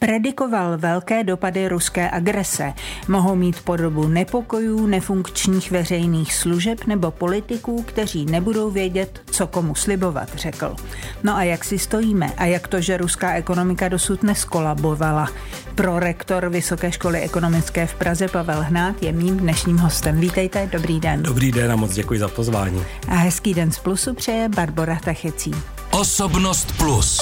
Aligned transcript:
predikoval 0.00 0.78
velké 0.78 1.24
dopady 1.24 1.68
ruské 1.68 2.10
agrese. 2.10 2.72
Mohou 3.08 3.34
mít 3.34 3.60
podobu 3.62 4.08
nepokojů, 4.08 4.86
nefunkčních 4.86 5.70
veřejných 5.70 6.34
služeb 6.34 6.86
nebo 6.86 7.10
politiků, 7.10 7.82
kteří 7.82 8.26
nebudou 8.26 8.70
vědět, 8.70 9.22
co 9.30 9.46
komu 9.46 9.74
slibovat, 9.74 10.28
řekl. 10.34 10.76
No 11.22 11.36
a 11.36 11.42
jak 11.42 11.64
si 11.64 11.78
stojíme? 11.78 12.32
A 12.36 12.44
jak 12.44 12.68
to, 12.68 12.80
že 12.80 12.96
ruská 12.96 13.34
ekonomika 13.34 13.88
dosud 13.88 14.22
neskolabovala? 14.22 15.28
Prorektor 15.74 16.48
Vysoké 16.48 16.92
školy 16.92 17.20
ekonomické 17.20 17.86
v 17.86 17.94
Praze 17.94 18.28
Pavel 18.28 18.62
Hnát 18.62 19.02
je 19.02 19.12
mým 19.12 19.36
dnešním 19.36 19.78
hostem. 19.78 20.20
Vítejte, 20.20 20.68
dobrý 20.72 21.00
den. 21.00 21.22
Dobrý 21.22 21.52
den 21.52 21.72
a 21.72 21.76
moc 21.76 21.94
děkuji 21.94 22.20
za 22.20 22.28
pozvání. 22.28 22.82
A 23.08 23.14
hezký 23.14 23.54
den 23.54 23.70
z 23.72 23.78
Plusu 23.78 24.14
přeje 24.14 24.48
Barbara 24.48 24.98
Tachecí. 25.04 25.52
Osobnost 25.90 26.72
Plus. 26.76 27.20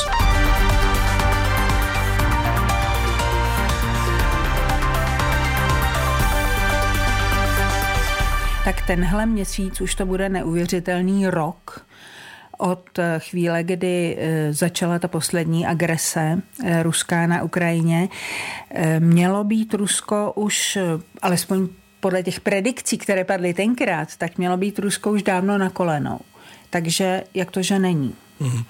Tak 8.69 8.87
tenhle 8.87 9.27
měsíc 9.27 9.81
už 9.81 9.95
to 9.95 10.07
bude 10.07 10.29
neuvěřitelný 10.29 11.27
rok 11.27 11.87
od 12.59 12.99
chvíle, 13.19 13.65
kdy 13.65 14.17
eh, 14.19 14.53
začala 14.53 14.99
ta 14.99 15.09
poslední 15.09 15.67
agrese 15.67 16.43
eh, 16.65 16.83
ruská 16.83 17.27
na 17.27 17.43
Ukrajině. 17.43 18.09
Eh, 18.71 19.01
mělo 19.01 19.45
být 19.45 19.75
Rusko 19.75 20.33
už, 20.37 20.79
alespoň 21.23 21.69
podle 22.01 22.23
těch 22.23 22.41
predikcí, 22.41 22.99
které 22.99 23.25
padly 23.25 23.55
tenkrát, 23.55 24.17
tak 24.17 24.39
mělo 24.39 24.57
být 24.57 24.79
Rusko 24.79 25.11
už 25.11 25.23
dávno 25.23 25.59
na 25.59 25.71
kolenou. 25.71 26.21
Takže 26.71 27.25
jak 27.35 27.51
to, 27.51 27.63
že 27.63 27.79
není? 27.79 28.15
Mhm. 28.41 28.65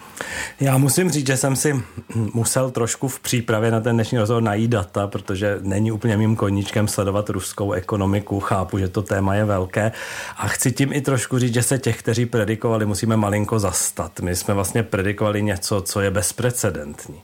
Já 0.61 0.79
musím 0.79 1.11
říct, 1.11 1.27
že 1.27 1.37
jsem 1.37 1.57
si 1.57 1.83
musel 2.15 2.71
trošku 2.71 3.09
v 3.09 3.21
přípravě 3.21 3.71
na 3.71 3.81
ten 3.81 3.97
dnešní 3.97 4.19
rozhovor 4.19 4.43
najít 4.43 4.71
data, 4.71 5.07
protože 5.07 5.59
není 5.63 5.93
úplně 5.93 6.17
mým 6.17 6.37
koníčkem 6.37 6.89
sledovat 6.89 7.31
ruskou 7.31 7.73
ekonomiku. 7.73 8.41
Chápu, 8.41 8.79
že 8.79 8.89
to 8.89 9.03
téma 9.03 9.35
je 9.35 9.45
velké 9.45 9.93
a 10.37 10.49
chci 10.49 10.73
tím 10.73 10.93
i 10.93 11.01
trošku 11.01 11.39
říct, 11.39 11.55
že 11.55 11.63
se 11.63 11.79
těch, 11.79 11.99
kteří 11.99 12.27
predikovali, 12.27 12.87
musíme 12.87 13.17
malinko 13.17 13.59
zastat. 13.59 14.21
My 14.21 14.37
jsme 14.37 14.55
vlastně 14.55 14.83
predikovali 14.83 15.43
něco, 15.43 15.81
co 15.81 16.01
je 16.01 16.11
bezprecedentní 16.11 17.21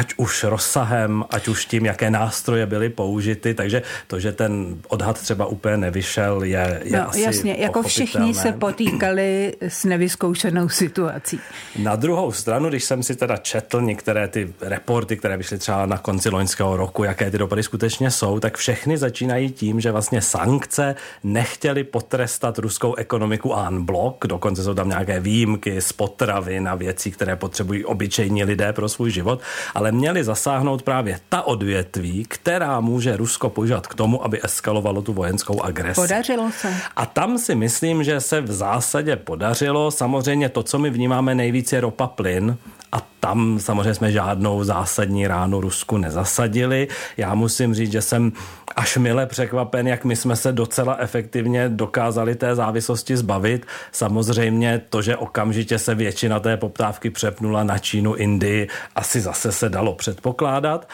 ať 0.00 0.14
už 0.16 0.44
rozsahem, 0.44 1.24
ať 1.30 1.48
už 1.48 1.66
tím, 1.66 1.84
jaké 1.86 2.10
nástroje 2.10 2.66
byly 2.66 2.88
použity, 2.88 3.54
takže 3.54 3.82
to, 4.06 4.20
že 4.20 4.32
ten 4.32 4.76
odhad 4.88 5.20
třeba 5.20 5.46
úplně 5.46 5.76
nevyšel, 5.76 6.42
je, 6.42 6.80
je 6.84 6.96
no, 6.96 7.08
asi 7.08 7.20
jasně, 7.20 7.56
jako 7.58 7.82
všichni 7.82 8.34
se 8.34 8.52
potýkali 8.52 9.56
s 9.60 9.84
nevyzkoušenou 9.84 10.68
situací. 10.68 11.40
Na 11.78 11.96
druhou 11.96 12.32
stranu, 12.32 12.68
když 12.68 12.84
jsem 12.84 13.02
si 13.02 13.16
teda 13.16 13.36
četl 13.36 13.80
některé 13.80 14.28
ty 14.28 14.52
reporty, 14.60 15.16
které 15.16 15.36
vyšly 15.36 15.58
třeba 15.58 15.86
na 15.86 15.98
konci 15.98 16.28
loňského 16.28 16.76
roku, 16.76 17.04
jaké 17.04 17.30
ty 17.30 17.38
dopady 17.38 17.62
skutečně 17.62 18.10
jsou, 18.10 18.40
tak 18.40 18.56
všechny 18.56 18.98
začínají 18.98 19.50
tím, 19.50 19.80
že 19.80 19.92
vlastně 19.92 20.22
sankce 20.22 20.94
nechtěli 21.24 21.84
potrestat 21.84 22.58
ruskou 22.58 22.94
ekonomiku 22.94 23.54
en 23.54 23.84
blok, 23.84 24.26
dokonce 24.26 24.64
jsou 24.64 24.74
tam 24.74 24.88
nějaké 24.88 25.20
výjimky 25.20 25.80
z 25.80 25.92
potravy 25.92 26.60
na 26.60 26.74
věcí, 26.74 27.10
které 27.10 27.36
potřebují 27.36 27.84
obyčejní 27.84 28.44
lidé 28.44 28.72
pro 28.72 28.88
svůj 28.88 29.10
život, 29.10 29.40
ale 29.74 29.89
ale 29.90 29.98
měli 29.98 30.24
zasáhnout 30.24 30.82
právě 30.82 31.20
ta 31.28 31.42
odvětví, 31.42 32.24
která 32.28 32.80
může 32.80 33.16
Rusko 33.16 33.50
používat 33.50 33.86
k 33.86 33.94
tomu, 33.94 34.24
aby 34.24 34.40
eskalovalo 34.44 35.02
tu 35.02 35.12
vojenskou 35.12 35.62
agresi. 35.62 36.00
Podařilo 36.00 36.50
se. 36.50 36.74
A 36.96 37.06
tam 37.06 37.38
si 37.38 37.54
myslím, 37.54 38.04
že 38.04 38.20
se 38.20 38.40
v 38.40 38.52
zásadě 38.52 39.16
podařilo. 39.16 39.90
Samozřejmě 39.90 40.48
to, 40.48 40.62
co 40.62 40.78
my 40.78 40.90
vnímáme 40.90 41.34
nejvíce, 41.34 41.76
je 41.76 41.80
ropa 41.80 42.06
plyn 42.06 42.56
a 42.92 43.06
tam 43.20 43.58
samozřejmě 43.60 43.94
jsme 43.94 44.12
žádnou 44.12 44.64
zásadní 44.64 45.26
ránu 45.26 45.60
Rusku 45.60 45.96
nezasadili. 45.96 46.88
Já 47.16 47.34
musím 47.34 47.74
říct, 47.74 47.92
že 47.92 48.02
jsem 48.02 48.32
až 48.76 48.96
mile 48.96 49.26
překvapen, 49.26 49.88
jak 49.88 50.04
my 50.04 50.16
jsme 50.16 50.36
se 50.36 50.52
docela 50.52 50.96
efektivně 50.98 51.68
dokázali 51.68 52.34
té 52.34 52.54
závislosti 52.54 53.16
zbavit. 53.16 53.66
Samozřejmě 53.92 54.82
to, 54.88 55.02
že 55.02 55.16
okamžitě 55.16 55.78
se 55.78 55.94
většina 55.94 56.40
té 56.40 56.56
poptávky 56.56 57.10
přepnula 57.10 57.64
na 57.64 57.78
Čínu, 57.78 58.14
Indii, 58.14 58.68
asi 58.96 59.20
zase 59.20 59.52
se 59.52 59.68
dalo 59.68 59.94
předpokládat. 59.94 60.88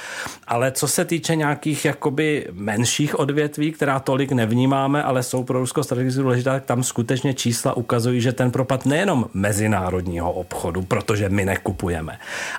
Ale 0.48 0.72
co 0.72 0.88
se 0.88 1.04
týče 1.04 1.36
nějakých 1.36 1.84
jakoby 1.84 2.46
menších 2.52 3.18
odvětví, 3.18 3.72
která 3.72 4.00
tolik 4.00 4.32
nevnímáme, 4.32 5.02
ale 5.02 5.22
jsou 5.22 5.44
pro 5.44 5.58
Rusko 5.58 5.84
strategicky 5.84 6.20
důležitá, 6.20 6.52
tak 6.52 6.64
tam 6.64 6.82
skutečně 6.82 7.34
čísla 7.34 7.76
ukazují, 7.76 8.20
že 8.20 8.32
ten 8.32 8.50
propad 8.50 8.86
nejenom 8.86 9.26
mezinárodního 9.34 10.32
obchodu, 10.32 10.82
protože 10.82 11.28
my 11.28 11.44
nekupujeme, 11.44 11.85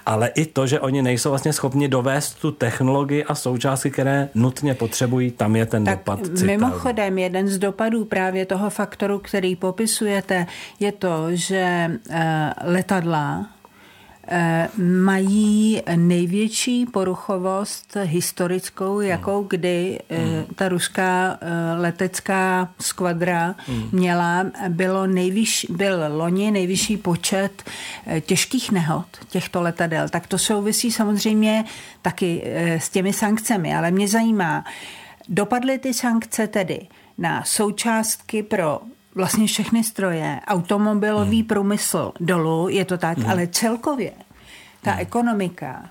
ale 0.05 0.27
i 0.27 0.45
to, 0.45 0.67
že 0.67 0.79
oni 0.79 1.01
nejsou 1.01 1.29
vlastně 1.29 1.53
schopni 1.53 1.88
dovést 1.88 2.41
tu 2.41 2.51
technologii 2.51 3.23
a 3.23 3.35
součástky, 3.35 3.91
které 3.91 4.29
nutně 4.35 4.73
potřebují 4.73 5.31
tam 5.31 5.55
je 5.55 5.65
ten 5.65 5.85
tak 5.85 5.97
dopad 5.97 6.19
citelný. 6.19 6.57
Mimochodem, 6.57 7.17
jeden 7.17 7.47
z 7.47 7.57
dopadů 7.57 8.05
právě 8.05 8.45
toho 8.45 8.69
faktoru, 8.69 9.19
který 9.19 9.55
popisujete, 9.55 10.45
je 10.79 10.91
to, 10.91 11.27
že 11.29 11.91
eh, 12.09 12.53
letadla 12.63 13.45
mají 14.77 15.81
největší 15.95 16.85
poruchovost 16.85 17.97
historickou, 18.03 18.99
jakou 18.99 19.39
hmm. 19.39 19.47
kdy 19.49 19.99
mm. 20.09 20.55
ta 20.55 20.69
ruská 20.69 21.39
letecká 21.77 22.69
skvadra 22.81 23.55
mm. 23.67 23.89
měla. 23.91 24.45
Bylo 24.69 25.07
nejvyš, 25.07 25.65
byl 25.69 25.99
loni 26.07 26.51
nejvyšší 26.51 26.97
počet 26.97 27.63
těžkých 28.21 28.71
nehod 28.71 29.05
těchto 29.29 29.61
letadel. 29.61 30.09
Tak 30.09 30.27
to 30.27 30.38
souvisí 30.38 30.91
samozřejmě 30.91 31.65
taky 32.01 32.44
s 32.79 32.89
těmi 32.89 33.13
sankcemi, 33.13 33.75
ale 33.75 33.91
mě 33.91 34.07
zajímá, 34.07 34.63
Dopadly 35.29 35.77
ty 35.77 35.94
sankce 35.94 36.47
tedy 36.47 36.88
na 37.17 37.44
součástky 37.44 38.44
pro 38.44 38.81
vlastně 39.17 39.47
všechny 39.47 39.83
stroje, 39.83 40.39
automobilový 40.47 41.38
hmm. 41.38 41.47
průmysl 41.47 42.11
dolů, 42.19 42.69
je 42.69 42.85
to 42.85 42.97
tak, 42.97 43.17
hmm. 43.17 43.29
ale 43.29 43.47
celkově 43.47 44.11
ta 44.81 44.91
hmm. 44.91 45.01
ekonomika 45.01 45.89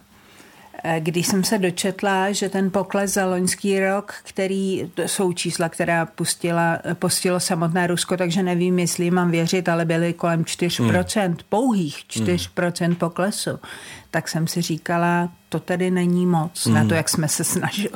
Eh, 0.85 1.01
když 1.01 1.27
jsem 1.27 1.45
se 1.45 1.59
dočetla, 1.59 2.33
že 2.33 2.49
ten 2.49 2.71
pokles 2.71 3.13
za 3.13 3.27
loňský 3.27 3.81
rok, 3.81 4.15
který 4.23 4.91
to 4.95 5.03
jsou 5.03 5.33
čísla, 5.33 5.69
která 5.69 6.07
pustila, 6.07 6.79
postilo 6.95 7.41
samotné 7.41 7.87
Rusko, 7.87 8.17
takže 8.17 8.43
nevím, 8.43 8.79
jestli 8.79 9.11
mám 9.11 9.31
věřit, 9.31 9.69
ale 9.69 9.85
byly 9.85 10.13
kolem 10.13 10.45
4%, 10.45 11.27
hmm. 11.27 11.37
pouhých 11.49 11.97
4% 11.97 12.87
hmm. 12.87 12.95
poklesu, 12.95 13.51
tak 14.17 14.29
jsem 14.29 14.47
si 14.47 14.63
říkala, 14.63 15.29
to 15.49 15.61
tedy 15.61 15.91
není 15.91 16.27
moc 16.27 16.67
hmm. 16.67 16.75
na 16.75 16.85
to, 16.85 16.95
jak 16.95 17.09
jsme 17.09 17.29
se 17.29 17.45
snažili. 17.45 17.89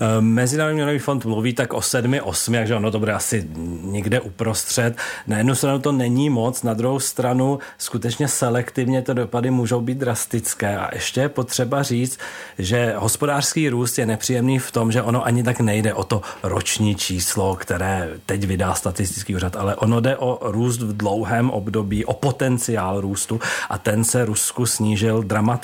Eh, 0.00 0.20
Mezinárodní 0.20 0.76
měnový 0.76 0.98
fond 0.98 1.24
mluví 1.24 1.52
tak 1.52 1.72
o 1.72 1.82
sedmi, 1.82 2.20
osmi, 2.20 2.56
takže 2.56 2.74
ono 2.74 2.90
to 2.90 2.98
bude 2.98 3.12
asi 3.12 3.48
někde 3.82 4.20
uprostřed. 4.20 4.96
Na 5.26 5.38
jednu 5.38 5.54
stranu 5.54 5.78
to 5.78 5.92
není 5.92 6.30
moc, 6.30 6.62
na 6.62 6.74
druhou 6.74 7.00
stranu 7.00 7.58
skutečně 7.78 8.28
selektivně 8.28 9.02
ty 9.02 9.14
dopady 9.14 9.50
můžou 9.50 9.80
být 9.80 9.98
drastické. 9.98 10.78
A 10.78 10.94
ještě 10.94 11.20
je 11.20 11.28
potřeba 11.28 11.82
říct, 11.82 12.18
že 12.58 12.94
hospodářský 12.96 13.68
růst 13.68 13.98
je 13.98 14.06
nepříjemný 14.06 14.58
v 14.58 14.70
tom, 14.70 14.92
že 14.92 15.02
ono 15.02 15.26
ani 15.26 15.42
tak 15.42 15.60
nejde 15.60 15.94
o 15.94 16.04
to 16.04 16.22
roční 16.42 16.94
číslo, 16.94 17.56
které 17.56 18.10
teď 18.26 18.44
vydá 18.44 18.74
statistický 18.74 19.36
úřad, 19.36 19.56
ale 19.56 19.76
ono 19.76 20.00
jde 20.00 20.16
o 20.16 20.38
růst 20.42 20.82
v 20.82 20.96
dlouhém 20.96 21.50
období, 21.50 22.04
o 22.04 22.12
potenciál 22.12 23.00
růstu 23.00 23.40
a 23.70 23.78
ten 23.78 24.04
se 24.04 24.24
Rusku 24.24 24.66
snížil 24.66 25.22
dramaticky. 25.22 25.63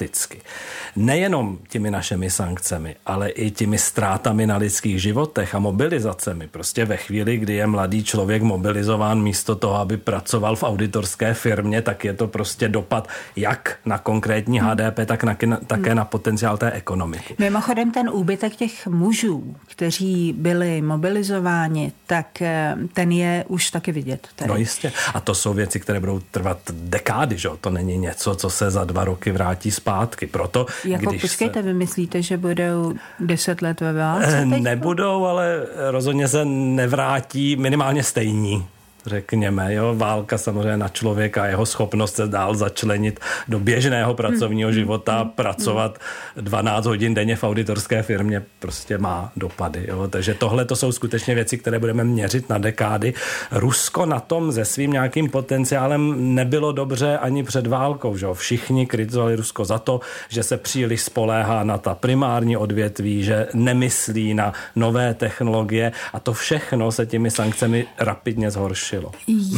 Nejenom 0.96 1.58
těmi 1.68 1.90
našimi 1.90 2.30
sankcemi, 2.30 2.96
ale 3.06 3.28
i 3.28 3.50
těmi 3.50 3.78
ztrátami 3.78 4.46
na 4.46 4.56
lidských 4.56 5.02
životech 5.02 5.54
a 5.54 5.58
mobilizacemi. 5.58 6.48
Prostě 6.48 6.84
ve 6.84 6.96
chvíli, 6.96 7.36
kdy 7.36 7.54
je 7.54 7.66
mladý 7.66 8.04
člověk 8.04 8.42
mobilizován 8.42 9.22
místo 9.22 9.54
toho, 9.54 9.74
aby 9.74 9.96
pracoval 9.96 10.56
v 10.56 10.62
auditorské 10.62 11.34
firmě, 11.34 11.82
tak 11.82 12.04
je 12.04 12.12
to 12.12 12.26
prostě 12.26 12.68
dopad 12.68 13.08
jak 13.36 13.78
na 13.84 13.98
konkrétní 13.98 14.60
HDP, 14.60 14.98
tak 15.06 15.24
na, 15.24 15.36
také 15.66 15.94
na 15.94 16.04
potenciál 16.04 16.56
té 16.56 16.70
ekonomiky. 16.72 17.34
Mimochodem 17.38 17.90
ten 17.90 18.10
úbytek 18.12 18.56
těch 18.56 18.86
mužů, 18.86 19.56
kteří 19.66 20.32
byli 20.32 20.82
mobilizováni, 20.82 21.92
tak 22.06 22.42
eh, 22.42 22.76
ten 22.94 23.12
je 23.12 23.44
už 23.48 23.70
taky 23.70 23.92
vidět. 23.92 24.28
Tady. 24.36 24.48
No 24.48 24.56
jistě. 24.56 24.92
A 25.14 25.20
to 25.20 25.34
jsou 25.34 25.54
věci, 25.54 25.80
které 25.80 26.00
budou 26.00 26.20
trvat 26.30 26.58
dekády, 26.70 27.38
že? 27.38 27.48
To 27.60 27.70
není 27.70 27.98
něco, 27.98 28.34
co 28.34 28.50
se 28.50 28.70
za 28.70 28.84
dva 28.84 29.04
roky 29.04 29.32
vrátí 29.32 29.70
zpátky. 29.70 29.89
Proto, 30.30 30.66
jako 30.84 31.10
když 31.10 31.22
počkejte, 31.22 31.54
se... 31.54 31.62
vy 31.62 31.74
myslíte, 31.74 32.22
že 32.22 32.36
budou 32.36 32.94
deset 33.20 33.62
let 33.62 33.80
ve 33.80 33.92
válce? 33.92 34.38
Eh, 34.38 34.44
nebudou, 34.44 35.24
ale 35.26 35.66
rozhodně 35.90 36.28
se 36.28 36.44
nevrátí 36.44 37.56
minimálně 37.56 38.02
stejní. 38.02 38.66
Řekněme. 39.06 39.74
Jo? 39.74 39.94
Válka 39.96 40.38
samozřejmě 40.38 40.76
na 40.76 40.88
člověka, 40.88 41.46
jeho 41.46 41.66
schopnost 41.66 42.16
se 42.16 42.26
dál 42.26 42.54
začlenit 42.54 43.20
do 43.48 43.58
běžného 43.58 44.14
pracovního 44.14 44.68
hmm. 44.68 44.74
života, 44.74 45.20
hmm. 45.20 45.30
pracovat 45.30 45.98
12 46.36 46.86
hodin 46.86 47.14
denně 47.14 47.36
v 47.36 47.44
auditorské 47.44 48.02
firmě 48.02 48.42
prostě 48.58 48.98
má 48.98 49.32
dopady. 49.36 49.84
Jo? 49.88 50.08
Takže 50.08 50.34
tohle 50.34 50.64
to 50.64 50.76
jsou 50.76 50.92
skutečně 50.92 51.34
věci, 51.34 51.58
které 51.58 51.78
budeme 51.78 52.04
měřit 52.04 52.48
na 52.48 52.58
dekády. 52.58 53.14
Rusko 53.52 54.06
na 54.06 54.20
tom 54.20 54.52
se 54.52 54.64
svým 54.64 54.92
nějakým 54.92 55.30
potenciálem 55.30 56.34
nebylo 56.34 56.72
dobře 56.72 57.18
ani 57.18 57.42
před 57.42 57.66
válkou. 57.66 58.16
Že? 58.16 58.26
Všichni 58.32 58.86
kritizovali 58.86 59.36
Rusko 59.36 59.64
za 59.64 59.78
to, 59.78 60.00
že 60.28 60.42
se 60.42 60.56
příliš 60.56 61.02
spoléhá 61.02 61.64
na 61.64 61.78
ta 61.78 61.94
primární 61.94 62.56
odvětví, 62.56 63.24
že 63.24 63.46
nemyslí 63.54 64.34
na 64.34 64.52
nové 64.76 65.14
technologie 65.14 65.92
a 66.12 66.20
to 66.20 66.32
všechno 66.32 66.92
se 66.92 67.06
těmi 67.06 67.30
sankcemi 67.30 67.86
rapidně 67.98 68.50
zhorší 68.50 68.89
zhoršilo. 68.90 69.12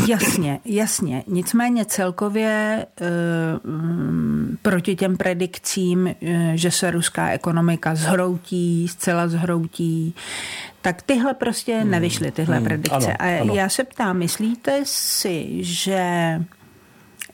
Jasně, 0.09 0.61
jasně. 0.65 1.25
Nicméně 1.27 1.85
celkově 1.85 2.51
e, 3.01 3.07
proti 4.63 4.97
těm 4.97 5.17
predikcím, 5.17 6.07
e, 6.07 6.15
že 6.55 6.71
se 6.71 6.91
ruská 6.91 7.29
ekonomika 7.29 7.95
zhroutí, 7.95 8.89
zcela 8.89 9.29
zhroutí, 9.29 10.15
tak 10.83 11.03
tyhle 11.03 11.35
prostě 11.35 11.79
hmm. 11.79 11.91
nevyšly, 11.91 12.31
tyhle 12.31 12.57
hmm. 12.57 12.65
predikce. 12.65 13.13
Ano, 13.13 13.17
A 13.19 13.41
ano. 13.41 13.55
já 13.55 13.69
se 13.69 13.85
ptám, 13.85 14.19
myslíte 14.19 14.81
si, 14.85 15.49
že 15.61 16.41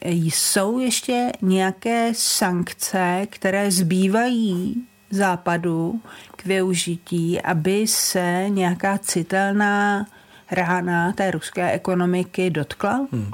jsou 0.05 0.79
ještě 0.79 1.33
nějaké 1.43 2.11
sankce, 2.15 3.27
které 3.31 3.71
zbývají 3.71 4.85
západu 5.11 6.01
k 6.37 6.45
využití, 6.45 7.43
aby 7.43 7.87
se 7.87 8.47
nějaká 8.49 8.99
citelná 8.99 10.07
rána 10.51 11.13
té 11.13 11.31
ruské 11.31 11.73
ekonomiky 11.73 12.51
dotkla? 12.51 13.07
Hmm. 13.13 13.31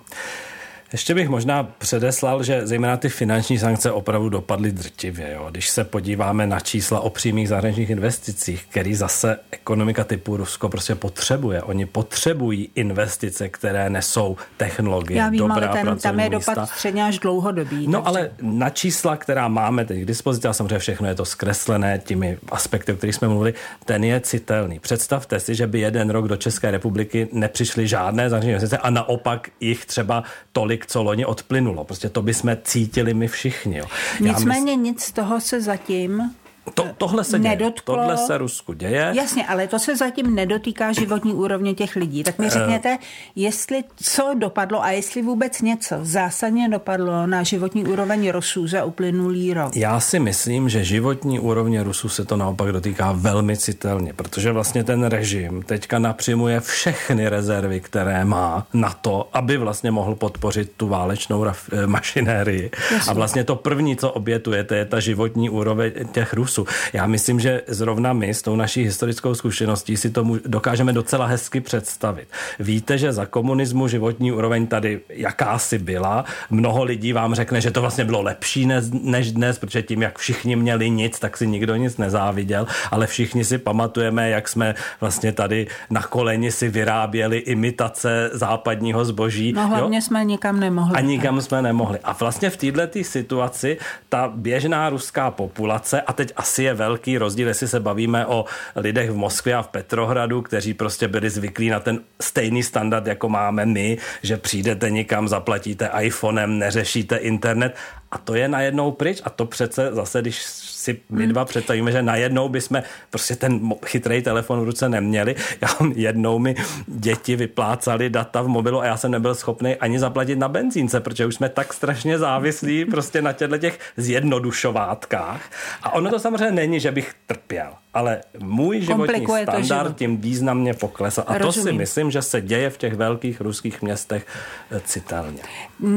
Ještě 0.94 1.14
bych 1.14 1.28
možná 1.28 1.62
předeslal, 1.62 2.42
že 2.42 2.66
zejména 2.66 2.96
ty 2.96 3.08
finanční 3.08 3.58
sankce 3.58 3.92
opravdu 3.92 4.28
dopadly 4.28 4.72
drtivě. 4.72 5.32
Jo. 5.32 5.48
Když 5.50 5.68
se 5.68 5.84
podíváme 5.84 6.46
na 6.46 6.60
čísla 6.60 7.00
o 7.00 7.10
přímých 7.10 7.48
zahraničních 7.48 7.90
investicích, 7.90 8.66
který 8.70 8.94
zase 8.94 9.38
ekonomika 9.50 10.04
typu 10.04 10.36
Rusko 10.36 10.68
prostě 10.68 10.94
potřebuje. 10.94 11.62
Oni 11.62 11.86
potřebují 11.86 12.70
investice, 12.74 13.48
které 13.48 13.90
nesou 13.90 14.36
technologie, 14.56 15.18
Já 15.18 15.28
vím, 15.28 15.38
dobrá 15.38 15.68
ale 15.68 15.82
ten, 15.82 15.98
tam 15.98 16.20
je 16.20 16.30
dopad 16.30 16.68
středně 16.68 17.04
až 17.04 17.18
dlouhodobý. 17.18 17.86
No 17.86 18.02
takže... 18.02 18.08
ale 18.08 18.30
na 18.42 18.70
čísla, 18.70 19.16
která 19.16 19.48
máme 19.48 19.84
teď 19.84 20.00
k 20.00 20.04
dispozici, 20.04 20.48
a 20.48 20.52
samozřejmě 20.52 20.78
všechno 20.78 21.08
je 21.08 21.14
to 21.14 21.24
zkreslené 21.24 21.98
těmi 22.04 22.38
aspekty, 22.48 22.92
o 22.92 22.96
kterých 22.96 23.14
jsme 23.14 23.28
mluvili, 23.28 23.54
ten 23.84 24.04
je 24.04 24.20
citelný. 24.20 24.78
Představte 24.78 25.40
si, 25.40 25.54
že 25.54 25.66
by 25.66 25.80
jeden 25.80 26.10
rok 26.10 26.28
do 26.28 26.36
České 26.36 26.70
republiky 26.70 27.28
nepřišly 27.32 27.88
žádné 27.88 28.30
zahraniční 28.30 28.50
investice 28.50 28.78
a 28.78 28.90
naopak 28.90 29.48
jich 29.60 29.86
třeba 29.86 30.24
tolik 30.52 30.83
co 30.86 31.02
loni 31.02 31.24
odplynulo. 31.24 31.84
Prostě 31.84 32.08
to 32.08 32.22
bychom 32.22 32.56
cítili 32.62 33.14
my 33.14 33.28
všichni. 33.28 33.78
Jo. 33.78 33.84
Nicméně 34.20 34.76
mysl... 34.76 34.82
nic 34.82 35.02
z 35.02 35.12
toho 35.12 35.40
se 35.40 35.60
zatím 35.60 36.34
to, 36.74 36.86
tohle 36.98 37.24
se 37.24 37.38
děje. 37.38 37.72
Tohle 37.84 38.16
se 38.16 38.38
Rusku 38.38 38.72
děje. 38.72 39.12
Jasně, 39.16 39.46
ale 39.46 39.66
to 39.66 39.78
se 39.78 39.96
zatím 39.96 40.34
nedotýká 40.34 40.92
životní 40.92 41.32
úrovně 41.32 41.74
těch 41.74 41.96
lidí. 41.96 42.24
Tak 42.24 42.38
mi 42.38 42.46
eh. 42.46 42.50
řekněte, 42.50 42.98
jestli 43.36 43.84
co 43.96 44.34
dopadlo 44.38 44.82
a 44.82 44.90
jestli 44.90 45.22
vůbec 45.22 45.62
něco 45.62 45.96
zásadně 46.02 46.68
dopadlo 46.68 47.26
na 47.26 47.42
životní 47.42 47.84
úroveň 47.84 48.30
Rusů 48.30 48.66
za 48.66 48.84
uplynulý 48.84 49.54
rok. 49.54 49.76
Já 49.76 50.00
si 50.00 50.18
myslím, 50.18 50.68
že 50.68 50.84
životní 50.84 51.40
úrovně 51.40 51.82
Rusů 51.82 52.08
se 52.08 52.24
to 52.24 52.36
naopak 52.36 52.72
dotýká 52.72 53.12
velmi 53.12 53.56
citelně, 53.56 54.12
protože 54.12 54.52
vlastně 54.52 54.84
ten 54.84 55.04
režim 55.04 55.62
teďka 55.62 55.98
napřimuje 55.98 56.60
všechny 56.60 57.28
rezervy, 57.28 57.80
které 57.80 58.24
má 58.24 58.66
na 58.74 58.90
to, 59.00 59.28
aby 59.32 59.56
vlastně 59.56 59.90
mohl 59.90 60.14
podpořit 60.14 60.72
tu 60.76 60.88
válečnou 60.88 61.46
eh, 61.46 61.86
mašinérii. 61.86 62.70
Jasně. 62.92 63.10
A 63.10 63.14
vlastně 63.14 63.44
to 63.44 63.56
první, 63.56 63.96
co 63.96 64.10
obětujete, 64.10 64.76
je 64.76 64.84
ta 64.84 65.00
životní 65.00 65.50
úroveň 65.50 65.92
těch 66.12 66.34
Rusů 66.34 66.53
Rusu. 66.58 66.66
Já 66.92 67.06
myslím, 67.06 67.40
že 67.40 67.62
zrovna 67.66 68.12
my 68.12 68.34
s 68.34 68.42
tou 68.42 68.56
naší 68.56 68.84
historickou 68.84 69.34
zkušeností 69.34 69.96
si 69.96 70.10
to 70.10 70.26
dokážeme 70.46 70.92
docela 70.92 71.26
hezky 71.26 71.60
představit. 71.60 72.28
Víte, 72.58 72.98
že 72.98 73.12
za 73.12 73.26
komunismu 73.26 73.88
životní 73.88 74.32
úroveň 74.32 74.66
tady 74.66 75.00
jakási 75.08 75.78
byla. 75.78 76.24
Mnoho 76.50 76.84
lidí 76.84 77.12
vám 77.12 77.34
řekne, 77.34 77.60
že 77.60 77.70
to 77.70 77.80
vlastně 77.80 78.04
bylo 78.04 78.22
lepší 78.22 78.66
než 79.02 79.32
dnes, 79.32 79.58
protože 79.58 79.82
tím, 79.82 80.02
jak 80.02 80.18
všichni 80.18 80.56
měli 80.56 80.90
nic, 80.90 81.18
tak 81.18 81.36
si 81.36 81.46
nikdo 81.46 81.76
nic 81.76 81.96
nezáviděl, 81.96 82.66
ale 82.90 83.06
všichni 83.06 83.44
si 83.44 83.58
pamatujeme, 83.58 84.30
jak 84.30 84.48
jsme 84.48 84.74
vlastně 85.00 85.32
tady 85.32 85.66
na 85.90 86.02
koleni 86.02 86.52
si 86.52 86.68
vyráběli 86.68 87.38
imitace 87.38 88.30
západního 88.32 89.04
zboží. 89.04 89.52
No 89.52 89.68
hlavně 89.68 89.98
jo? 89.98 90.02
jsme 90.02 90.24
nikam 90.24 90.60
nemohli. 90.60 90.96
A 90.96 91.00
nikam 91.00 91.40
jsme 91.40 91.62
nemohli. 91.62 91.98
A 92.04 92.12
vlastně 92.12 92.50
v 92.50 92.56
této 92.56 92.98
situaci 93.02 93.78
ta 94.08 94.32
běžná 94.34 94.90
ruská 94.90 95.30
populace, 95.30 96.00
a 96.00 96.12
teď 96.12 96.32
asi 96.44 96.62
je 96.62 96.74
velký 96.74 97.18
rozdíl, 97.18 97.48
jestli 97.48 97.68
se 97.68 97.80
bavíme 97.80 98.26
o 98.26 98.44
lidech 98.76 99.10
v 99.10 99.16
Moskvě 99.16 99.54
a 99.54 99.62
v 99.62 99.68
Petrohradu, 99.68 100.42
kteří 100.42 100.74
prostě 100.74 101.08
byli 101.08 101.30
zvyklí 101.30 101.68
na 101.68 101.80
ten 101.80 102.00
stejný 102.20 102.62
standard, 102.62 103.06
jako 103.06 103.28
máme 103.28 103.66
my, 103.66 103.98
že 104.22 104.36
přijdete 104.36 104.90
někam, 104.90 105.28
zaplatíte 105.28 105.90
iPhonem, 106.00 106.58
neřešíte 106.58 107.16
internet 107.16 107.76
a 108.14 108.18
to 108.18 108.34
je 108.34 108.48
najednou 108.48 108.90
pryč 108.90 109.22
a 109.24 109.30
to 109.30 109.46
přece 109.46 109.90
zase, 109.92 110.20
když 110.20 110.42
si 110.46 111.00
my 111.10 111.26
dva 111.26 111.44
představíme, 111.44 111.92
že 111.92 112.02
najednou 112.02 112.48
bychom 112.48 112.82
prostě 113.10 113.36
ten 113.36 113.74
chytrý 113.86 114.22
telefon 114.22 114.60
v 114.60 114.64
ruce 114.64 114.88
neměli. 114.88 115.34
Já 115.60 115.68
jednou 115.94 116.38
mi 116.38 116.56
děti 116.86 117.36
vyplácali 117.36 118.10
data 118.10 118.42
v 118.42 118.48
mobilu 118.48 118.80
a 118.80 118.86
já 118.86 118.96
jsem 118.96 119.10
nebyl 119.10 119.34
schopný 119.34 119.76
ani 119.76 119.98
zaplatit 119.98 120.38
na 120.38 120.48
benzínce, 120.48 121.00
protože 121.00 121.26
už 121.26 121.34
jsme 121.34 121.48
tak 121.48 121.72
strašně 121.72 122.18
závislí 122.18 122.84
prostě 122.90 123.22
na 123.22 123.32
těchto 123.32 123.58
těch 123.58 123.78
zjednodušovátkách. 123.96 125.50
A 125.82 125.92
ono 125.92 126.10
to 126.10 126.18
samozřejmě 126.18 126.50
není, 126.50 126.80
že 126.80 126.90
bych 126.90 127.14
trpěl 127.26 127.70
ale 127.94 128.20
můj 128.38 128.80
životní 128.80 129.26
standard 129.42 129.96
tím 129.96 130.16
významně 130.16 130.74
poklesl. 130.74 131.24
A 131.26 131.38
Rozumím. 131.38 131.64
to 131.64 131.70
si 131.70 131.72
myslím, 131.78 132.10
že 132.10 132.22
se 132.22 132.40
děje 132.40 132.70
v 132.70 132.78
těch 132.78 132.94
velkých 132.94 133.40
ruských 133.40 133.82
městech 133.82 134.26
eh, 134.70 134.80
citelně. 134.84 135.42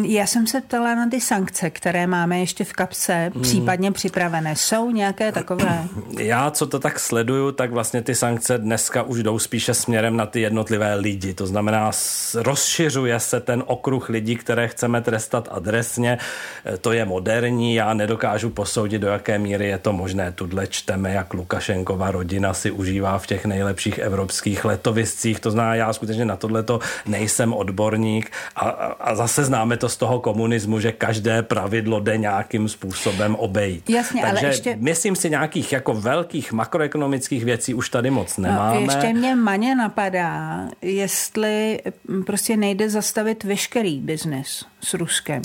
Já 0.02 0.28
jsem 0.28 0.48
se 0.48 0.62
ptala 0.62 0.96
na 0.96 1.10
ty 1.10 1.22
sankce, 1.22 1.70
které 1.70 2.07
máme 2.08 2.40
ještě 2.40 2.64
v 2.64 2.74
kapse, 2.74 3.32
hmm. 3.34 3.42
případně 3.42 3.92
připravené. 3.92 4.56
Jsou 4.56 4.92
nějaké 4.92 5.32
takové? 5.32 5.84
Já, 6.20 6.52
co 6.52 6.68
to 6.68 6.80
tak 6.80 7.00
sleduju, 7.00 7.52
tak 7.52 7.72
vlastně 7.72 8.02
ty 8.02 8.16
sankce 8.16 8.58
dneska 8.58 9.04
už 9.04 9.24
jdou 9.24 9.40
spíše 9.40 9.74
směrem 9.74 10.18
na 10.18 10.26
ty 10.26 10.42
jednotlivé 10.42 10.96
lidi. 10.96 11.34
To 11.34 11.48
znamená, 11.48 11.92
rozšiřuje 12.36 13.20
se 13.20 13.40
ten 13.40 13.64
okruh 13.66 14.10
lidí, 14.10 14.36
které 14.36 14.68
chceme 14.68 15.02
trestat 15.02 15.48
adresně. 15.52 16.18
Eh, 16.66 16.78
to 16.78 16.92
je 16.92 17.06
moderní, 17.06 17.76
já 17.76 17.94
nedokážu 17.94 18.50
posoudit, 18.50 19.00
do 19.00 19.08
jaké 19.08 19.40
míry 19.40 19.68
je 19.68 19.78
to 19.78 19.94
možné. 19.94 20.32
Tudle 20.32 20.68
čteme, 20.68 21.14
jak 21.14 21.34
Lukašenko 21.34 21.88
Lukašenkova 21.88 22.12
rodina 22.12 22.54
si 22.54 22.72
užívá 22.72 23.18
v 23.18 23.28
těch 23.28 23.46
nejlepších 23.46 24.00
evropských 24.00 24.66
letoviscích. 24.66 25.40
To 25.40 25.52
znamená, 25.52 25.76
já 25.76 25.94
skutečně 25.94 26.26
na 26.26 26.36
tohleto 26.36 26.80
nejsem 27.06 27.54
odborník 27.54 28.32
a, 28.56 28.70
a 29.00 29.16
zase 29.16 29.46
známe 29.46 29.78
to 29.78 29.90
z 29.90 29.98
toho 29.98 30.20
komunismu, 30.20 30.80
že 30.80 30.92
každé 30.92 31.44
pravidlo 31.44 31.97
jde 32.00 32.18
nějakým 32.18 32.70
způsobem 32.70 33.36
obejít. 33.36 33.90
Jasně, 33.90 34.22
Takže 34.22 34.46
ale 34.46 34.50
ještě... 34.50 34.78
myslím 34.80 35.16
si 35.16 35.30
nějakých 35.30 35.72
jako 35.72 35.94
velkých 35.94 36.52
makroekonomických 36.52 37.46
věcí 37.46 37.74
už 37.74 37.90
tady 37.90 38.12
moc 38.12 38.38
no, 38.38 38.44
nemáme. 38.44 38.76
No, 38.76 38.82
ještě 38.82 39.14
mě 39.14 39.36
maně 39.36 39.76
napadá, 39.76 40.62
jestli 40.82 41.80
prostě 42.26 42.58
nejde 42.58 42.90
zastavit 42.90 43.44
veškerý 43.44 44.00
biznis 44.00 44.66
s 44.82 44.94
Ruskem 44.94 45.42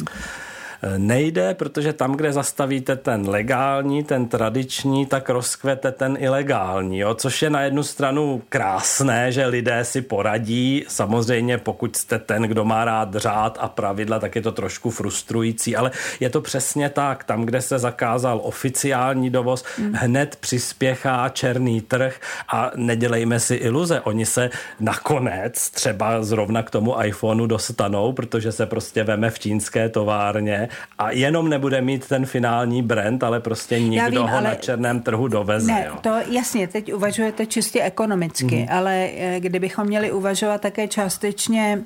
nejde, 0.97 1.55
protože 1.55 1.93
tam, 1.93 2.13
kde 2.13 2.33
zastavíte 2.33 2.97
ten 2.97 3.29
legální, 3.29 4.05
ten 4.05 4.29
tradiční, 4.29 5.07
tak 5.07 5.31
rozkvete 5.31 5.93
ten 5.93 6.17
ilegální, 6.21 6.99
jo? 6.99 7.15
což 7.15 7.43
je 7.43 7.51
na 7.51 7.61
jednu 7.61 7.83
stranu 7.83 8.43
krásné, 8.49 9.33
že 9.33 9.47
lidé 9.47 9.85
si 9.85 10.03
poradí. 10.03 10.85
Samozřejmě, 10.89 11.59
pokud 11.59 11.97
jste 11.97 12.19
ten, 12.19 12.43
kdo 12.43 12.65
má 12.65 12.85
rád 12.85 13.15
řád 13.15 13.59
a 13.61 13.69
pravidla, 13.69 14.19
tak 14.19 14.37
je 14.37 14.43
to 14.43 14.53
trošku 14.53 14.91
frustrující, 14.91 15.77
ale 15.77 15.91
je 16.21 16.31
to 16.31 16.41
přesně 16.41 16.89
tak. 16.89 17.25
Tam, 17.25 17.43
kde 17.43 17.63
se 17.63 17.79
zakázal 17.79 18.41
oficiální 18.43 19.31
dovoz, 19.31 19.65
hmm. 19.79 19.93
hned 19.95 20.37
přispěchá 20.37 21.29
černý 21.29 21.81
trh 21.81 22.21
a 22.49 22.71
nedělejme 22.77 23.41
si 23.41 23.55
iluze. 23.55 24.01
Oni 24.01 24.27
se 24.27 24.51
nakonec 24.81 25.71
třeba 25.71 26.23
zrovna 26.23 26.63
k 26.63 26.71
tomu 26.71 27.03
iPhoneu 27.03 27.47
dostanou, 27.47 28.13
protože 28.13 28.53
se 28.53 28.67
prostě 28.67 29.05
veme 29.05 29.31
v 29.31 29.39
čínské 29.39 29.89
továrně 29.89 30.69
a 30.99 31.11
jenom 31.11 31.49
nebude 31.49 31.81
mít 31.81 32.09
ten 32.09 32.27
finální 32.27 32.83
brand, 32.83 33.25
ale 33.25 33.41
prostě 33.41 33.81
nikdo 33.81 34.11
vím, 34.11 34.21
ho 34.21 34.37
ale... 34.37 34.43
na 34.43 34.55
černém 34.55 35.01
trhu 35.01 35.29
doveze. 35.29 35.73
Ne, 35.73 35.85
jo. 35.89 35.97
to 36.01 36.15
jasně, 36.31 36.69
teď 36.69 36.93
uvažujete 36.93 37.47
čistě 37.47 37.83
ekonomicky, 37.83 38.57
mm. 38.57 38.67
ale 38.71 39.09
eh, 39.17 39.41
kdybychom 39.41 39.87
měli 39.87 40.13
uvažovat 40.13 40.61
také 40.61 40.89
částečně 40.89 41.83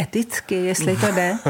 eticky, 0.00 0.54
jestli 0.54 0.96
to 0.96 1.12
jde. 1.12 1.34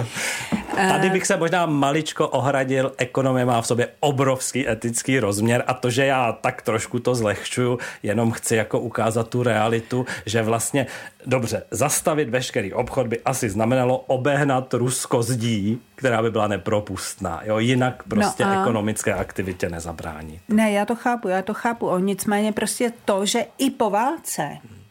Tady 0.76 1.10
bych 1.10 1.26
se 1.26 1.36
možná 1.36 1.66
maličko 1.66 2.28
ohradil, 2.28 2.92
ekonomie 2.98 3.44
má 3.44 3.62
v 3.62 3.66
sobě 3.66 3.88
obrovský 4.00 4.68
etický 4.68 5.20
rozměr 5.20 5.64
a 5.66 5.74
to, 5.74 5.90
že 5.90 6.06
já 6.06 6.32
tak 6.32 6.62
trošku 6.62 6.98
to 6.98 7.14
zlehčuju, 7.14 7.78
jenom 8.02 8.32
chci 8.32 8.56
jako 8.56 8.80
ukázat 8.80 9.28
tu 9.28 9.42
realitu, 9.42 10.06
že 10.26 10.42
vlastně, 10.42 10.86
dobře, 11.26 11.62
zastavit 11.70 12.28
veškerý 12.28 12.72
obchod 12.72 13.06
by 13.06 13.20
asi 13.20 13.50
znamenalo 13.50 13.98
obehnat 13.98 14.74
Rusko 14.74 15.22
zdí, 15.22 15.80
která 15.94 16.22
by 16.22 16.30
byla 16.30 16.48
nepropustná. 16.48 17.40
Jo? 17.44 17.58
Jinak 17.58 18.02
prostě 18.02 18.44
no 18.44 18.50
a... 18.50 18.60
ekonomické 18.60 19.14
aktivitě 19.14 19.68
nezabrání. 19.68 20.40
Ne, 20.48 20.72
já 20.72 20.84
to 20.84 20.94
chápu, 20.94 21.28
já 21.28 21.42
to 21.42 21.54
chápu. 21.54 21.86
O 21.86 21.98
nicméně 21.98 22.52
prostě 22.52 22.92
to, 23.04 23.26
že 23.26 23.44
i 23.58 23.70
po 23.70 23.90
válce 23.90 24.44
Eh, 24.44 24.83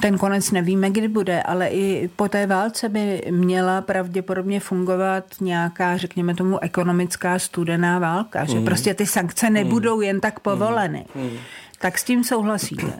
ten 0.00 0.18
konec 0.18 0.50
nevíme, 0.50 0.90
kdy 0.90 1.08
bude, 1.08 1.42
ale 1.42 1.68
i 1.68 2.10
po 2.16 2.28
té 2.28 2.46
válce 2.46 2.88
by 2.88 3.22
měla 3.30 3.80
pravděpodobně 3.80 4.60
fungovat 4.60 5.24
nějaká, 5.40 5.96
řekněme 5.96 6.34
tomu, 6.34 6.62
ekonomická 6.62 7.38
studená 7.38 7.98
válka, 7.98 8.44
že 8.44 8.58
mm. 8.58 8.64
prostě 8.64 8.94
ty 8.94 9.06
sankce 9.06 9.50
nebudou 9.50 9.96
mm. 9.96 10.02
jen 10.02 10.20
tak 10.20 10.40
povoleny. 10.40 11.06
Mm. 11.14 11.30
Tak 11.78 11.98
s 11.98 12.04
tím 12.04 12.24
souhlasíte? 12.24 12.92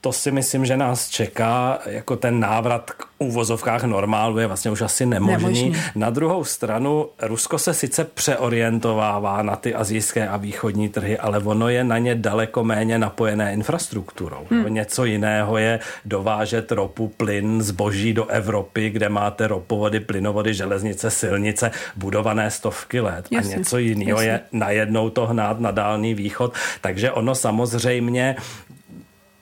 To 0.00 0.12
si 0.12 0.30
myslím, 0.30 0.66
že 0.66 0.76
nás 0.76 1.08
čeká 1.08 1.78
jako 1.86 2.16
ten 2.16 2.40
návrat 2.40 2.90
k 2.90 3.04
úvozovkách 3.22 3.84
normálu 3.84 4.38
je 4.38 4.46
vlastně 4.46 4.70
už 4.70 4.80
asi 4.82 5.06
nemožný. 5.06 5.32
nemožný. 5.32 5.72
Na 5.94 6.10
druhou 6.10 6.44
stranu, 6.44 7.08
Rusko 7.22 7.58
se 7.58 7.74
sice 7.74 8.04
přeorientovává 8.04 9.42
na 9.42 9.56
ty 9.56 9.74
azijské 9.74 10.28
a 10.28 10.36
východní 10.36 10.88
trhy, 10.88 11.18
ale 11.18 11.38
ono 11.38 11.68
je 11.68 11.84
na 11.84 11.98
ně 11.98 12.14
daleko 12.14 12.64
méně 12.64 12.98
napojené 12.98 13.52
infrastrukturou. 13.52 14.46
Hmm. 14.50 14.74
Něco 14.74 15.04
jiného 15.04 15.58
je 15.58 15.80
dovážet 16.04 16.72
ropu, 16.72 17.08
plyn, 17.08 17.62
zboží 17.62 18.12
do 18.14 18.26
Evropy, 18.26 18.90
kde 18.90 19.08
máte 19.08 19.46
ropovody, 19.46 20.00
plynovody, 20.00 20.54
železnice, 20.54 21.10
silnice, 21.10 21.70
budované 21.96 22.50
stovky 22.50 23.00
let. 23.00 23.26
Jasně. 23.30 23.54
A 23.54 23.58
něco 23.58 23.78
jiného 23.78 24.20
Jasně. 24.20 24.30
je 24.30 24.40
najednou 24.52 25.10
to 25.10 25.26
hnát 25.26 25.60
na 25.60 25.70
Dálný 25.70 26.14
východ. 26.14 26.54
Takže 26.80 27.12
ono 27.12 27.34
samozřejmě 27.34 28.36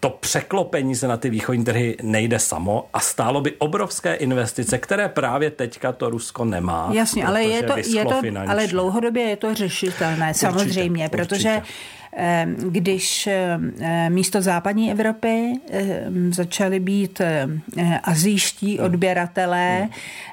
to 0.01 0.11
překlopení 0.11 0.97
se 0.97 1.09
na 1.09 1.17
ty 1.17 1.31
východní 1.31 1.65
trhy 1.65 1.97
nejde 2.03 2.39
samo 2.39 2.89
a 2.93 3.01
stálo 3.01 3.41
by 3.41 3.53
obrovské 3.59 4.15
investice, 4.15 4.79
které 4.79 5.09
právě 5.09 5.51
teďka 5.51 5.93
to 5.93 6.11
Rusko 6.11 6.45
nemá. 6.45 6.91
Jasně, 6.93 7.27
ale 7.27 7.43
je 7.43 7.63
to, 7.63 7.75
je 7.79 8.05
to 8.05 8.23
ale 8.49 8.67
dlouhodobě 8.67 9.23
je 9.23 9.37
to 9.37 9.55
řešitelné, 9.55 10.29
určitě, 10.29 10.47
samozřejmě, 10.47 11.05
určitě. 11.05 11.25
protože 11.25 11.63
když 12.69 13.29
místo 14.09 14.43
západní 14.43 14.91
Evropy 14.91 15.53
začaly 16.31 16.81
být 16.81 17.21
azijští 18.03 18.77
hmm. 18.77 18.87
odběratelé 18.87 19.79
hmm. 19.81 19.91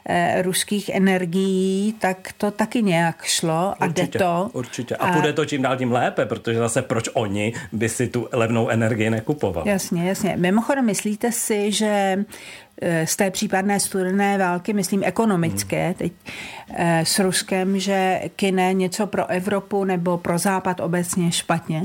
Eh, 0.10 0.42
ruských 0.42 0.90
energií, 0.90 1.96
tak 2.00 2.34
to 2.38 2.52
taky 2.52 2.84
nějak 2.84 3.24
šlo 3.24 3.74
a 3.80 3.86
určitě, 3.86 4.18
jde 4.18 4.20
to. 4.20 4.50
Určitě. 4.54 4.96
A, 4.96 5.12
bude 5.12 5.34
to 5.34 5.46
čím 5.46 5.62
dál 5.62 5.78
tím 5.78 5.92
lépe, 5.92 6.26
protože 6.26 6.60
zase 6.60 6.82
proč 6.82 7.10
oni 7.14 7.54
by 7.72 7.90
si 7.90 8.08
tu 8.08 8.28
levnou 8.32 8.70
energii 8.70 9.10
nekupovali? 9.10 9.70
Jasně, 9.70 10.08
jasně. 10.10 10.34
Mimochodem, 10.38 10.86
myslíte 10.86 11.32
si, 11.32 11.72
že 11.72 12.26
z 13.06 13.16
té 13.16 13.32
případné 13.32 13.80
studené 13.80 14.38
války, 14.38 14.74
myslím 14.74 15.04
ekonomické, 15.04 15.86
hmm. 15.86 15.94
teď 15.94 16.14
eh, 16.74 17.06
s 17.06 17.20
Ruskem, 17.20 17.80
že 17.80 18.22
kine 18.36 18.74
něco 18.74 19.08
pro 19.08 19.28
Evropu 19.28 19.84
nebo 19.84 20.18
pro 20.18 20.38
Západ 20.38 20.80
obecně 20.80 21.32
špatně? 21.32 21.84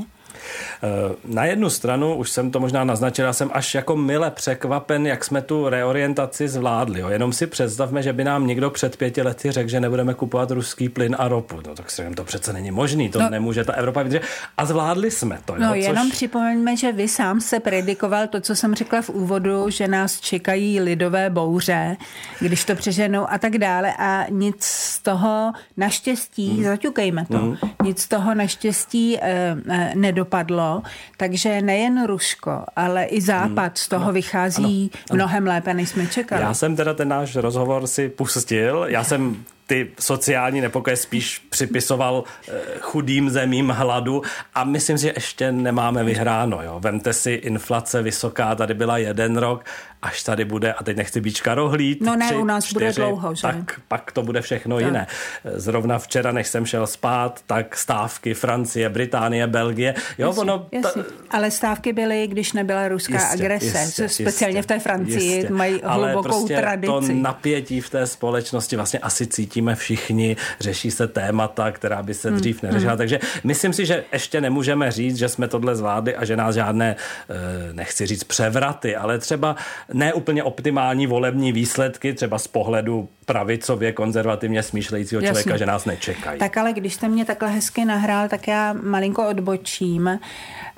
Eh, 0.83 1.15
na 1.25 1.45
jednu 1.45 1.71
stranu, 1.71 2.15
už 2.15 2.31
jsem 2.31 2.51
to 2.51 2.61
možná 2.61 2.85
naznačil, 2.85 3.33
jsem 3.33 3.51
až 3.53 3.75
jako 3.75 3.97
mile 3.97 4.31
překvapen, 4.31 5.07
jak 5.07 5.25
jsme 5.25 5.43
tu 5.43 5.69
reorientaci 5.69 6.49
zvládli. 6.49 7.01
Jo. 7.01 7.09
Jenom 7.09 7.33
si 7.33 7.47
představme, 7.47 8.03
že 8.03 8.13
by 8.13 8.25
nám 8.25 8.47
někdo 8.47 8.71
před 8.71 8.97
pěti 8.97 9.23
lety 9.23 9.51
řekl, 9.51 9.71
že 9.71 9.81
nebudeme 9.81 10.15
kupovat 10.15 10.51
ruský 10.51 10.89
plyn 10.89 11.17
a 11.19 11.29
ropu. 11.29 11.61
No 11.67 11.75
tak 11.75 11.91
si 11.91 12.03
to 12.15 12.25
přece 12.25 12.53
není 12.53 12.71
možný, 12.71 13.09
to 13.09 13.21
no, 13.21 13.31
nemůže 13.31 13.65
ta 13.65 13.73
Evropa 13.73 14.03
vydržet. 14.03 14.23
A 14.57 14.65
zvládli 14.65 15.11
jsme 15.11 15.39
to. 15.45 15.53
Jo, 15.53 15.61
no 15.61 15.69
což... 15.69 15.85
jenom 15.85 16.11
připomeňme, 16.11 16.77
že 16.77 16.93
vy 16.93 17.09
sám 17.09 17.41
se 17.41 17.61
predikoval 17.61 18.27
to, 18.27 18.41
co 18.41 18.57
jsem 18.57 18.75
řekla 18.75 19.03
v 19.03 19.11
úvodu, 19.11 19.71
že 19.71 19.89
nás 19.89 20.21
čekají 20.21 20.81
lidové 20.81 21.31
bouře, 21.31 21.97
když 22.41 22.65
to 22.65 22.75
přeženou 22.75 23.27
a 23.31 23.39
tak 23.39 23.59
dále 23.59 23.93
a 23.99 24.27
nic 24.31 24.65
z 24.65 24.99
toho 24.99 25.53
naštěstí, 25.77 26.49
hmm. 26.49 26.65
zaťukejme 26.65 27.27
to, 27.27 27.39
hmm. 27.39 27.57
nic 27.85 28.03
z 28.03 28.09
toho 28.09 28.35
naštěstí 28.35 29.19
eh, 29.21 29.57
eh, 29.71 29.93
nedopadlo 29.95 30.32
dopadlo, 30.33 30.83
takže 31.17 31.62
nejen 31.62 32.07
Rusko, 32.07 32.65
ale 32.77 33.05
i 33.05 33.21
Západ 33.21 33.73
hmm. 33.73 33.77
z 33.77 33.89
toho 33.89 34.07
no, 34.07 34.12
vychází 34.12 34.91
ano, 34.93 35.03
ano. 35.11 35.17
mnohem 35.17 35.47
lépe, 35.47 35.75
než 35.75 35.89
jsme 35.89 36.07
čekali. 36.07 36.43
Já 36.43 36.55
jsem 36.55 36.77
teda 36.77 36.95
ten 36.95 37.09
náš 37.09 37.37
rozhovor 37.37 37.87
si 37.87 38.09
pustil, 38.09 38.85
já 38.89 39.05
jsem 39.05 39.45
ty 39.67 39.91
sociální 40.01 40.61
nepokoje 40.61 40.97
spíš 40.97 41.39
připisoval 41.39 42.25
eh, 42.49 42.53
chudým 42.81 43.31
zemím 43.31 43.69
hladu 43.69 44.23
a 44.55 44.65
myslím 44.65 44.99
si, 44.99 45.03
že 45.03 45.12
ještě 45.17 45.53
nemáme 45.53 46.05
vyhráno. 46.05 46.62
Jo. 46.62 46.81
Vemte 46.81 47.12
si 47.12 47.31
inflace 47.31 48.03
vysoká, 48.03 48.55
tady 48.55 48.75
byla 48.75 48.99
jeden 48.99 49.37
rok, 49.37 49.65
až 50.03 50.23
tady 50.23 50.45
bude, 50.45 50.73
a 50.73 50.85
teď 50.85 50.97
nechci 50.97 51.21
být 51.21 51.37
škarohlíd, 51.37 52.01
No 52.01 52.17
ne, 52.17 52.27
tři, 52.27 52.37
u 52.37 52.45
nás 52.45 52.65
čtyři, 52.65 52.75
bude 52.75 52.93
dlouho, 52.93 53.35
že? 53.35 53.43
Tak 53.43 53.81
pak 53.89 54.13
to 54.13 54.23
bude 54.23 54.41
všechno 54.41 54.77
tak. 54.77 54.87
jiné. 54.87 55.07
Zrovna 55.55 55.99
včera, 55.99 56.33
než 56.33 56.49
jsem 56.49 56.67
šel 56.67 56.87
spát, 56.87 57.41
tak 57.47 57.77
stávky 57.77 58.35
Francie, 58.35 58.89
Británie, 58.89 59.47
Belgie. 59.47 59.95
Jo, 60.19 60.27
jasně, 60.29 60.41
ono, 60.43 60.67
jasně. 60.73 61.03
Ta... 61.03 61.11
Ale 61.31 61.51
stávky 61.51 61.93
byly, 61.93 62.27
když 62.27 62.53
nebyla 62.53 62.89
ruská 62.89 63.13
jistě, 63.15 63.29
agrese. 63.33 63.79
Jistě, 63.79 64.09
speciálně 64.09 64.59
jistě, 64.59 64.75
v 64.75 64.77
té 64.77 64.79
Francii 64.79 65.33
jistě. 65.33 65.53
mají 65.53 65.73
hlubokou 65.73 65.89
Ale 65.89 66.23
prostě 66.23 66.57
tradici. 66.57 66.93
to 66.93 67.01
napětí 67.13 67.81
v 67.81 67.91
té 67.91 68.07
společnosti 68.07 68.77
vlastně 68.77 68.99
asi 68.99 69.27
cítíme 69.27 69.75
všichni, 69.75 70.37
řeší 70.61 70.91
se 70.91 71.09
témata, 71.09 71.71
která 71.71 72.03
by 72.03 72.15
se 72.15 72.29
hmm, 72.31 72.39
dřív 72.39 72.63
neřešila. 72.63 72.93
Hmm. 72.93 72.99
Takže 72.99 73.21
myslím 73.45 73.73
si, 73.73 73.87
že 73.87 74.05
ještě 74.13 74.41
nemůžeme 74.41 74.91
říct, 74.91 75.17
že 75.17 75.29
jsme 75.29 75.49
tohle 75.49 75.77
zvládli 75.77 76.17
a 76.17 76.25
že 76.25 76.37
nás 76.37 76.55
žádné, 76.55 76.97
eh, 77.31 77.73
nechci 77.73 78.07
říct 78.07 78.25
převraty, 78.25 78.97
ale 78.97 79.19
třeba 79.19 79.57
ne 79.93 80.13
úplně 80.13 80.43
optimální 80.43 81.07
volební 81.07 81.53
výsledky, 81.53 82.15
třeba 82.15 82.39
z 82.39 82.47
pohledu 82.47 83.09
pravicově 83.27 83.93
konzervativně 83.93 84.63
smýšlejícího 84.63 85.21
Jasně. 85.23 85.43
člověka, 85.43 85.57
že 85.57 85.67
nás 85.67 85.85
nečekají. 85.85 86.39
Tak 86.39 86.57
ale 86.57 86.73
když 86.73 86.95
jste 86.95 87.09
mě 87.09 87.25
takhle 87.25 87.49
hezky 87.49 87.85
nahrál, 87.85 88.29
tak 88.29 88.49
já 88.49 88.73
malinko 88.73 89.29
odbočím. 89.29 90.19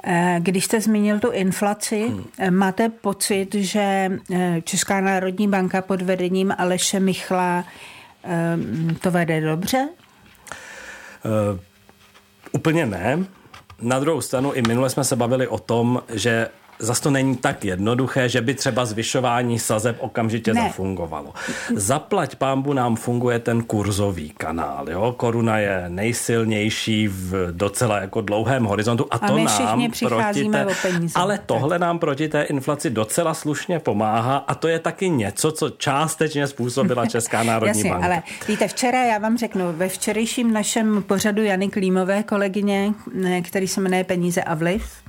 Eh, 0.06 0.36
když 0.38 0.64
jste 0.64 0.80
zmínil 0.80 1.18
tu 1.18 1.30
inflaci, 1.30 2.08
hmm. 2.08 2.24
Eh, 2.38 2.50
máte 2.50 2.88
pocit, 2.88 3.54
že 3.54 4.10
eh, 4.34 4.60
Česká 4.64 5.00
národní 5.00 5.48
banka 5.48 5.82
pod 5.82 6.02
vedením 6.02 6.54
Aleše 6.58 7.00
Michla 7.00 7.64
to 9.00 9.10
vede 9.10 9.40
dobře? 9.40 9.88
Uh, 11.24 11.60
úplně 12.52 12.86
ne. 12.86 13.18
Na 13.82 14.00
druhou 14.00 14.20
stranu 14.20 14.52
i 14.52 14.62
minule 14.62 14.90
jsme 14.90 15.04
se 15.04 15.16
bavili 15.16 15.48
o 15.48 15.58
tom, 15.58 16.02
že 16.08 16.48
zase 16.78 17.02
to 17.02 17.10
není 17.10 17.36
tak 17.36 17.64
jednoduché, 17.64 18.28
že 18.28 18.40
by 18.40 18.54
třeba 18.54 18.84
zvyšování 18.84 19.58
sazeb 19.58 19.96
okamžitě 20.00 20.54
ne. 20.54 20.62
zafungovalo. 20.62 21.32
Zaplať 21.74 22.36
pámbu 22.36 22.72
nám 22.72 22.96
funguje 22.96 23.38
ten 23.38 23.62
kurzový 23.62 24.30
kanál. 24.30 24.90
Jo? 24.90 25.14
Koruna 25.16 25.58
je 25.58 25.84
nejsilnější 25.88 27.08
v 27.08 27.52
docela 27.52 27.98
jako 28.00 28.20
dlouhém 28.20 28.64
horizontu 28.64 29.06
a, 29.10 29.16
a 29.16 29.26
to 29.28 29.38
nám 29.38 29.92
proti 30.00 30.48
té, 30.48 30.66
ale 31.14 31.40
tohle 31.46 31.78
nám 31.78 31.98
proti 31.98 32.28
té 32.28 32.42
inflaci 32.42 32.90
docela 32.90 33.34
slušně 33.34 33.78
pomáhá 33.78 34.36
a 34.36 34.54
to 34.54 34.68
je 34.68 34.78
taky 34.78 35.08
něco, 35.10 35.52
co 35.52 35.70
částečně 35.70 36.46
způsobila 36.46 37.06
Česká 37.14 37.42
národní 37.42 37.68
Jasně, 37.68 37.90
banka. 37.90 38.06
ale 38.06 38.22
víte, 38.48 38.68
včera 38.68 39.04
já 39.04 39.18
vám 39.18 39.38
řeknu, 39.38 39.72
ve 39.72 39.88
včerejším 39.88 40.52
našem 40.52 41.02
pořadu 41.02 41.42
Jany 41.42 41.68
Klímové 41.68 42.22
kolegyně, 42.22 42.94
který 43.42 43.68
se 43.68 43.80
jmenuje 43.80 44.04
Peníze 44.04 44.42
a 44.42 44.54
vliv, 44.54 45.03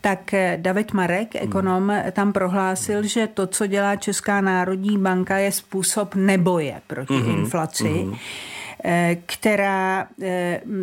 tak 0.00 0.34
eh, 0.34 0.58
David 0.60 0.92
Marek, 0.92 1.36
ekonom, 1.36 1.88
hmm. 1.88 2.12
tam 2.12 2.32
prohlásil, 2.32 3.02
že 3.02 3.26
to, 3.26 3.46
co 3.46 3.66
dělá 3.66 3.96
Česká 3.96 4.40
národní 4.40 4.98
banka, 4.98 5.38
je 5.38 5.52
způsob 5.52 6.14
neboje 6.14 6.80
proti 6.86 7.14
hmm. 7.14 7.30
inflaci. 7.30 7.88
Hmm 7.88 8.16
která 9.26 10.06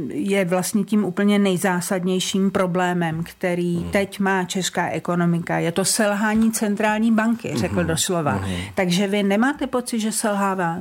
je 0.10 0.46
vlastně 0.46 0.84
tím 0.84 1.06
úplně 1.06 1.40
nejzásadnějším 1.40 2.52
problémem, 2.52 3.24
který 3.24 3.76
hmm. 3.76 3.92
teď 3.92 4.20
má 4.20 4.44
česká 4.44 4.90
ekonomika. 4.90 5.60
Je 5.60 5.72
to 5.72 5.86
selhání 5.86 6.52
centrální 6.52 7.12
banky, 7.12 7.52
řekl 7.56 7.76
hmm. 7.76 7.88
doslova. 7.88 8.32
Hmm. 8.32 8.56
Takže 8.76 9.08
vy 9.08 9.24
nemáte 9.24 9.68
pocit, 9.68 10.00
že 10.00 10.12
selhává? 10.12 10.80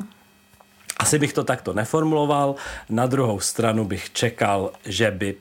Asi 0.99 1.19
bych 1.19 1.33
to 1.33 1.45
takto 1.45 1.73
neformuloval. 1.73 2.55
Na 2.90 3.07
druhou 3.07 3.40
stranu 3.40 3.85
bych 3.85 4.12
čekal, 4.12 4.71
že 4.85 5.11
by 5.11 5.35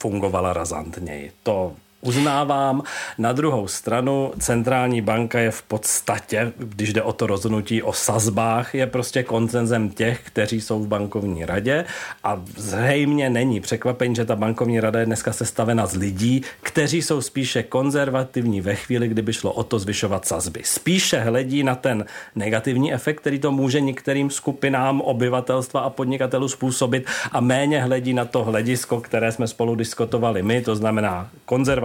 fungovala 0.00 0.52
razantněji. 0.52 1.32
To 1.42 1.74
uznávám. 2.00 2.82
Na 3.18 3.32
druhou 3.32 3.68
stranu 3.68 4.32
centrální 4.38 5.00
banka 5.00 5.38
je 5.38 5.50
v 5.50 5.62
podstatě, 5.62 6.52
když 6.58 6.92
jde 6.92 7.02
o 7.02 7.12
to 7.12 7.26
rozhodnutí 7.26 7.82
o 7.82 7.92
sazbách, 7.92 8.74
je 8.74 8.86
prostě 8.86 9.22
koncenzem 9.22 9.90
těch, 9.90 10.20
kteří 10.24 10.60
jsou 10.60 10.82
v 10.82 10.88
bankovní 10.88 11.44
radě 11.44 11.84
a 12.24 12.42
zřejmě 12.56 13.30
není 13.30 13.60
překvapení, 13.60 14.14
že 14.14 14.24
ta 14.24 14.36
bankovní 14.36 14.80
rada 14.80 15.00
je 15.00 15.06
dneska 15.06 15.32
sestavena 15.32 15.86
z 15.86 15.94
lidí, 15.94 16.42
kteří 16.62 17.02
jsou 17.02 17.20
spíše 17.20 17.62
konzervativní 17.62 18.60
ve 18.60 18.74
chvíli, 18.74 19.08
kdyby 19.08 19.32
šlo 19.32 19.52
o 19.52 19.64
to 19.64 19.78
zvyšovat 19.78 20.26
sazby. 20.26 20.60
Spíše 20.64 21.20
hledí 21.20 21.62
na 21.62 21.74
ten 21.74 22.04
negativní 22.36 22.92
efekt, 22.94 23.20
který 23.20 23.38
to 23.38 23.52
může 23.52 23.80
některým 23.80 24.30
skupinám 24.30 25.00
obyvatelstva 25.00 25.80
a 25.80 25.90
podnikatelů 25.90 26.48
způsobit 26.48 27.06
a 27.32 27.40
méně 27.40 27.82
hledí 27.82 28.14
na 28.14 28.24
to 28.24 28.44
hledisko, 28.44 29.00
které 29.00 29.32
jsme 29.32 29.46
spolu 29.46 29.74
diskutovali 29.74 30.42
my, 30.42 30.62
to 30.62 30.76
znamená 30.76 31.30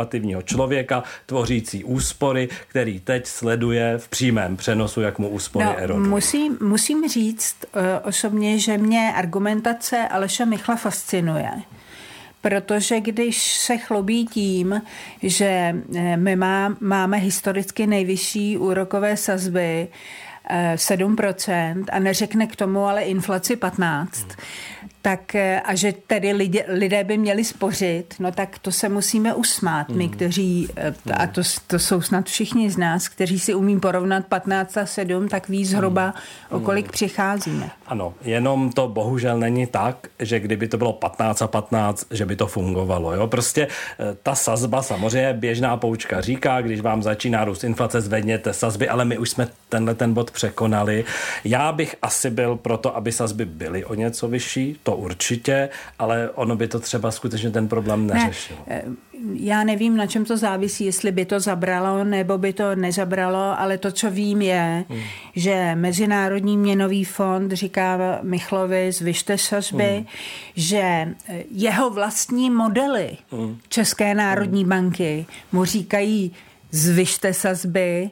konzervativního 0.04 0.42
člověka, 0.42 1.04
tvořící 1.26 1.84
úspory, 1.84 2.50
který 2.68 3.00
teď 3.00 3.28
sleduje 3.28 3.98
v 3.98 4.08
přímém 4.08 4.58
přenosu, 4.58 5.02
jak 5.02 5.20
mu 5.20 5.30
úspory 5.30 5.66
no, 5.66 5.78
erodují. 5.78 6.10
Musím, 6.10 6.58
musím 6.62 7.10
říct 7.10 7.56
uh, 7.76 7.82
osobně, 8.04 8.60
že 8.60 8.78
mě 8.78 9.14
argumentace 9.16 10.08
Aleša 10.08 10.46
Michla 10.46 10.76
fascinuje 10.76 11.52
protože 12.42 13.00
když 13.00 13.54
se 13.54 13.78
chlubí 13.78 14.28
tím, 14.28 14.82
že 15.24 15.76
eh, 15.96 16.18
my 16.18 16.36
má, 16.36 16.76
máme 16.80 17.18
historicky 17.18 17.88
nejvyšší 17.88 18.58
úrokové 18.58 19.18
sazby, 19.18 19.88
7% 20.76 21.86
a 21.92 22.00
neřekne 22.00 22.48
k 22.48 22.56
tomu 22.56 22.86
ale 22.86 23.02
inflaci 23.02 23.56
15%, 23.56 24.08
hmm 24.12 24.93
tak 25.04 25.36
eh, 25.36 25.62
a 25.62 25.76
že 25.76 25.94
tedy 26.08 26.32
lidé, 26.32 26.64
lidé 26.68 27.04
by 27.04 27.18
měli 27.18 27.44
spořit, 27.44 28.16
no 28.20 28.32
tak 28.32 28.60
to 28.60 28.72
se 28.72 28.90
musíme 28.90 29.34
usmát. 29.34 29.90
My, 29.90 30.04
hmm. 30.04 30.14
kteří, 30.14 30.70
eh, 30.76 30.94
a 31.14 31.28
to, 31.28 31.42
to 31.68 31.80
jsou 31.80 32.02
snad 32.02 32.26
všichni 32.26 32.72
z 32.72 32.78
nás, 32.78 33.08
kteří 33.08 33.40
si 33.40 33.54
umí 33.54 33.80
porovnat 33.80 34.26
15 34.26 34.78
a 34.78 34.86
7, 34.86 35.28
tak 35.28 35.50
ví 35.50 35.66
zhruba, 35.66 36.04
hmm. 36.04 36.62
o 36.62 36.66
kolik 36.66 36.92
přicházíme. 36.92 37.70
Ano, 37.88 38.14
jenom 38.22 38.72
to 38.72 38.88
bohužel 38.88 39.40
není 39.40 39.68
tak, 39.68 40.08
že 40.20 40.40
kdyby 40.40 40.68
to 40.68 40.78
bylo 40.78 40.94
15 40.94 41.42
a 41.42 41.48
15, 41.48 42.06
že 42.12 42.26
by 42.26 42.36
to 42.36 42.48
fungovalo. 42.48 43.14
Jo? 43.14 43.28
Prostě 43.28 43.68
eh, 43.68 44.16
ta 44.24 44.36
sazba, 44.36 44.82
samozřejmě 44.82 45.34
běžná 45.34 45.78
poučka 45.78 46.22
říká, 46.22 46.62
když 46.62 46.82
vám 46.82 47.04
začíná 47.04 47.46
růst 47.46 47.64
inflace, 47.64 48.02
zvedněte 48.02 48.54
sazby, 48.54 48.90
ale 48.90 49.06
my 49.06 49.18
už 49.18 49.30
jsme 49.30 49.48
tenhle 49.70 49.96
ten 49.96 50.14
bod 50.14 50.32
překonali. 50.32 51.06
Já 51.44 51.72
bych 51.72 51.96
asi 52.02 52.30
byl 52.30 52.56
proto, 52.56 52.96
aby 52.96 53.12
sazby 53.12 53.46
byly 53.46 53.86
o 53.86 53.94
něco 53.94 54.28
vyšší, 54.28 54.80
to 54.84 54.93
určitě, 54.96 55.70
ale 56.00 56.30
ono 56.30 56.56
by 56.56 56.68
to 56.68 56.80
třeba 56.80 57.12
skutečně 57.12 57.50
ten 57.50 57.68
problém 57.68 58.08
neřešilo. 58.08 58.60
Ne, 58.68 58.84
já 59.34 59.64
nevím, 59.64 59.98
na 59.98 60.08
čem 60.08 60.26
to 60.26 60.38
závisí, 60.38 60.86
jestli 60.86 61.12
by 61.12 61.26
to 61.26 61.40
zabralo 61.40 62.04
nebo 62.04 62.38
by 62.38 62.54
to 62.54 62.76
nezabralo, 62.76 63.60
ale 63.60 63.78
to, 63.78 63.92
co 63.92 64.12
vím, 64.12 64.42
je, 64.42 64.86
hmm. 64.90 65.02
že 65.36 65.76
Mezinárodní 65.76 66.58
měnový 66.58 67.06
fond 67.06 67.52
říká 67.52 68.20
Michlovi, 68.22 68.92
zvyšte 68.92 69.38
sazby, 69.38 69.94
hmm. 69.96 70.06
že 70.56 71.08
jeho 71.52 71.90
vlastní 71.90 72.50
modely 72.50 73.18
hmm. 73.32 73.58
České 73.70 74.14
národní 74.14 74.62
hmm. 74.62 74.70
banky 74.70 75.26
mu 75.52 75.66
říkají, 75.66 76.32
zvyšte 76.72 77.34
sazby 77.34 78.10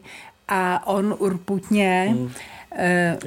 a 0.48 0.88
on 0.88 1.16
urputně 1.20 2.08
hmm 2.12 2.32
Eh, 2.76 3.18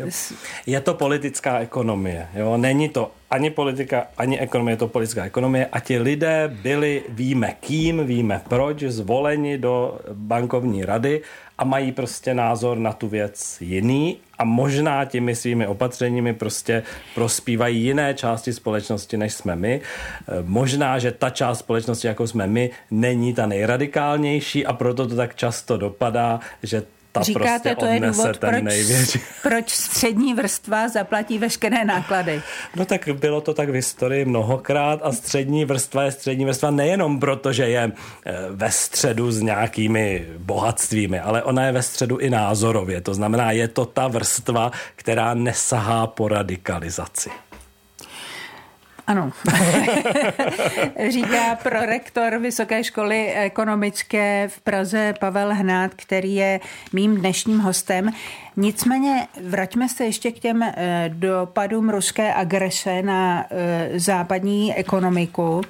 je 0.66 0.80
to 0.80 0.94
politická 0.94 1.58
ekonomie. 1.58 2.28
Jo? 2.34 2.56
Není 2.56 2.88
to 2.88 3.10
ani 3.30 3.50
politika, 3.50 4.06
ani 4.16 4.40
ekonomie, 4.40 4.72
je 4.72 4.76
to 4.76 4.88
politická 4.88 5.24
ekonomie. 5.24 5.66
A 5.66 5.80
ti 5.80 5.98
lidé 5.98 6.48
byli, 6.62 7.02
víme 7.08 7.56
kým, 7.60 8.06
víme 8.06 8.40
proč, 8.48 8.82
zvoleni 8.82 9.58
do 9.58 10.00
bankovní 10.12 10.84
rady 10.84 11.22
a 11.58 11.64
mají 11.64 11.92
prostě 11.92 12.34
názor 12.34 12.78
na 12.78 12.92
tu 12.92 13.08
věc 13.08 13.60
jiný 13.60 14.16
a 14.38 14.44
možná 14.44 15.04
těmi 15.04 15.34
svými 15.34 15.66
opatřeními 15.66 16.34
prostě 16.34 16.82
prospívají 17.14 17.82
jiné 17.82 18.14
části 18.14 18.52
společnosti, 18.52 19.16
než 19.16 19.34
jsme 19.34 19.56
my. 19.56 19.80
Eh, 19.80 20.32
možná, 20.42 20.98
že 20.98 21.12
ta 21.12 21.30
část 21.30 21.58
společnosti, 21.58 22.06
jako 22.06 22.26
jsme 22.26 22.46
my, 22.46 22.70
není 22.90 23.34
ta 23.34 23.46
nejradikálnější 23.46 24.66
a 24.66 24.72
proto 24.72 25.08
to 25.08 25.16
tak 25.16 25.34
často 25.34 25.76
dopadá, 25.76 26.40
že 26.62 26.82
ta 27.14 27.22
Říkáte, 27.22 27.48
prostě 27.48 27.74
to 27.74 27.86
je 27.86 28.00
důvod, 28.00 28.38
ten 28.38 28.50
proč, 28.50 28.62
největší. 28.62 29.20
proč 29.42 29.70
střední 29.70 30.34
vrstva 30.34 30.88
zaplatí 30.88 31.38
veškeré 31.38 31.84
náklady? 31.84 32.42
No 32.76 32.84
tak 32.84 33.08
bylo 33.08 33.40
to 33.40 33.54
tak 33.54 33.68
v 33.68 33.72
historii 33.72 34.24
mnohokrát 34.24 35.00
a 35.02 35.12
střední 35.12 35.64
vrstva 35.64 36.02
je 36.02 36.12
střední 36.12 36.44
vrstva 36.44 36.70
nejenom 36.70 37.20
proto, 37.20 37.52
že 37.52 37.68
je 37.68 37.92
eh, 38.26 38.32
ve 38.50 38.70
středu 38.70 39.32
s 39.32 39.40
nějakými 39.40 40.26
bohatstvími, 40.38 41.20
ale 41.20 41.42
ona 41.42 41.66
je 41.66 41.72
ve 41.72 41.82
středu 41.82 42.18
i 42.18 42.30
názorově. 42.30 43.00
To 43.00 43.14
znamená, 43.14 43.52
je 43.52 43.68
to 43.68 43.86
ta 43.86 44.08
vrstva, 44.08 44.70
která 44.96 45.34
nesahá 45.34 46.06
po 46.06 46.28
radikalizaci. 46.28 47.30
Ano, 49.06 49.32
říká 51.10 51.58
prorektor 51.62 52.38
Vysoké 52.38 52.84
školy 52.84 53.32
ekonomické 53.32 54.48
v 54.48 54.60
Praze 54.60 55.14
Pavel 55.20 55.54
Hnát, 55.54 55.94
který 55.94 56.34
je 56.34 56.60
mým 56.92 57.16
dnešním 57.16 57.58
hostem. 57.58 58.10
Nicméně 58.56 59.26
vraťme 59.48 59.88
se 59.88 60.04
ještě 60.04 60.32
k 60.32 60.38
těm 60.38 60.62
eh, 60.62 61.10
dopadům 61.14 61.90
ruské 61.90 62.34
agrese 62.34 63.02
na 63.02 63.46
eh, 63.50 63.90
západní 63.98 64.74
ekonomiku. 64.74 65.62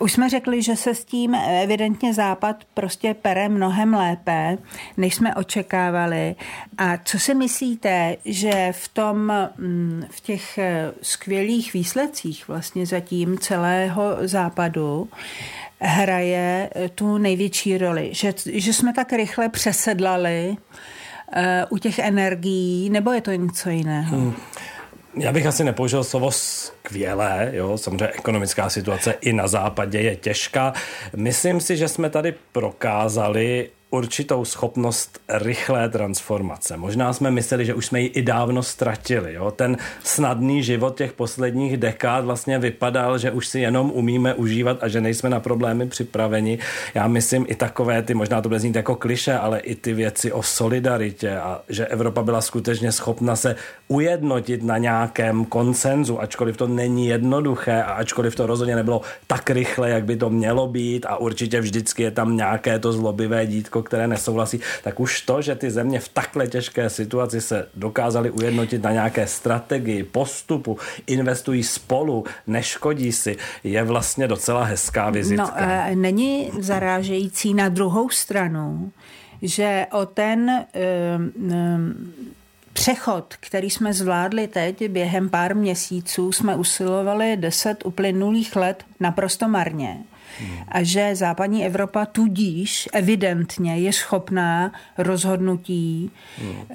Už 0.00 0.12
jsme 0.12 0.28
řekli, 0.28 0.62
že 0.62 0.76
se 0.76 0.94
s 0.94 1.04
tím 1.04 1.34
evidentně 1.34 2.14
Západ 2.14 2.56
prostě 2.74 3.14
pere 3.14 3.48
mnohem 3.48 3.94
lépe, 3.94 4.58
než 4.96 5.14
jsme 5.14 5.34
očekávali. 5.34 6.34
A 6.78 6.96
co 7.04 7.18
si 7.18 7.34
myslíte, 7.34 8.16
že 8.24 8.72
v 8.72 8.88
tom, 8.88 9.32
mm, 9.58 10.02
v 10.10 10.20
těch 10.20 10.58
eh, 10.58 10.92
skvělých 11.02 11.72
výsledcích 11.72 12.48
vlastně 12.48 12.86
zatím 12.86 13.38
celého 13.38 14.16
Západu 14.20 15.08
hraje 15.80 16.70
eh, 16.74 16.88
tu 16.88 17.18
největší 17.18 17.78
roli? 17.78 18.08
Že, 18.12 18.34
že 18.52 18.72
jsme 18.72 18.92
tak 18.92 19.12
rychle 19.12 19.48
přesedlali 19.48 20.56
uh, 21.36 21.42
u 21.70 21.78
těch 21.78 21.98
energií, 21.98 22.90
nebo 22.90 23.12
je 23.12 23.20
to 23.20 23.30
něco 23.30 23.70
jiného? 23.70 24.16
Hmm. 24.16 24.34
Já 25.16 25.32
bych 25.32 25.46
asi 25.46 25.64
nepoužil 25.64 26.04
slovo 26.04 26.30
skvělé, 26.30 27.50
jo, 27.52 27.78
samozřejmě 27.78 28.08
ekonomická 28.08 28.70
situace 28.70 29.14
i 29.20 29.32
na 29.32 29.48
západě 29.48 30.00
je 30.00 30.16
těžká. 30.16 30.72
Myslím 31.16 31.60
si, 31.60 31.76
že 31.76 31.88
jsme 31.88 32.10
tady 32.10 32.34
prokázali 32.52 33.70
určitou 33.90 34.44
schopnost 34.44 35.20
rychlé 35.28 35.88
transformace. 35.88 36.76
Možná 36.76 37.12
jsme 37.12 37.30
mysleli, 37.30 37.64
že 37.64 37.74
už 37.74 37.86
jsme 37.86 38.00
ji 38.00 38.06
i 38.06 38.22
dávno 38.22 38.62
ztratili. 38.62 39.34
Jo? 39.34 39.50
Ten 39.50 39.76
snadný 40.04 40.62
život 40.62 40.96
těch 40.96 41.12
posledních 41.12 41.76
dekád 41.76 42.24
vlastně 42.24 42.58
vypadal, 42.58 43.18
že 43.18 43.30
už 43.30 43.46
si 43.46 43.60
jenom 43.60 43.90
umíme 43.90 44.34
užívat 44.34 44.82
a 44.82 44.88
že 44.88 45.00
nejsme 45.00 45.30
na 45.30 45.40
problémy 45.40 45.86
připraveni. 45.86 46.58
Já 46.94 47.08
myslím 47.08 47.46
i 47.48 47.54
takové 47.54 48.02
ty, 48.02 48.14
možná 48.14 48.42
to 48.42 48.48
bude 48.48 48.60
znít 48.60 48.76
jako 48.76 48.96
kliše, 48.96 49.38
ale 49.38 49.60
i 49.60 49.74
ty 49.74 49.92
věci 49.92 50.32
o 50.32 50.42
solidaritě 50.42 51.36
a 51.36 51.60
že 51.68 51.86
Evropa 51.86 52.22
byla 52.22 52.40
skutečně 52.40 52.92
schopna 52.92 53.36
se 53.36 53.56
ujednotit 53.88 54.62
na 54.62 54.78
nějakém 54.78 55.44
konsenzu, 55.44 56.20
ačkoliv 56.20 56.56
to 56.56 56.66
není 56.66 57.06
jednoduché 57.06 57.82
a 57.82 57.92
ačkoliv 57.92 58.34
to 58.34 58.46
rozhodně 58.46 58.76
nebylo 58.76 59.00
tak 59.26 59.50
rychle, 59.50 59.90
jak 59.90 60.04
by 60.04 60.16
to 60.16 60.30
mělo 60.30 60.66
být 60.66 61.06
a 61.06 61.16
určitě 61.16 61.60
vždycky 61.60 62.02
je 62.02 62.10
tam 62.10 62.36
nějaké 62.36 62.78
to 62.78 62.92
zlobivé 62.92 63.46
dítko, 63.46 63.83
které 63.84 64.08
nesouhlasí, 64.08 64.60
tak 64.82 65.00
už 65.00 65.20
to, 65.20 65.42
že 65.42 65.54
ty 65.54 65.70
země 65.70 66.00
v 66.00 66.08
takhle 66.08 66.46
těžké 66.46 66.90
situaci 66.90 67.40
se 67.40 67.68
dokázaly 67.74 68.30
ujednotit 68.30 68.82
na 68.82 68.92
nějaké 68.92 69.26
strategii, 69.26 70.02
postupu, 70.02 70.78
investují 71.06 71.62
spolu, 71.62 72.24
neškodí 72.46 73.12
si, 73.12 73.36
je 73.64 73.84
vlastně 73.84 74.28
docela 74.28 74.64
hezká 74.64 75.10
vizitka. 75.10 75.44
No, 75.44 75.52
e, 75.56 75.96
není 75.96 76.50
zarážející 76.60 77.54
na 77.54 77.68
druhou 77.68 78.10
stranu, 78.10 78.92
že 79.42 79.86
o 79.92 80.06
ten 80.06 80.50
e, 80.50 80.64
e, 80.74 81.78
přechod, 82.72 83.34
který 83.40 83.70
jsme 83.70 83.94
zvládli 83.94 84.46
teď 84.46 84.88
během 84.88 85.28
pár 85.28 85.56
měsíců, 85.56 86.32
jsme 86.32 86.56
usilovali 86.56 87.36
deset 87.36 87.86
uplynulých 87.86 88.56
let 88.56 88.84
naprosto 89.00 89.48
marně 89.48 90.04
a 90.68 90.82
že 90.82 91.16
západní 91.16 91.66
Evropa 91.66 92.06
tudíž 92.06 92.88
evidentně 92.92 93.78
je 93.78 93.92
schopná 93.92 94.72
rozhodnutí 94.98 96.10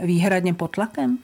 výhradně 0.03 0.53
pod 0.53 0.71
tlakem? 0.71 1.17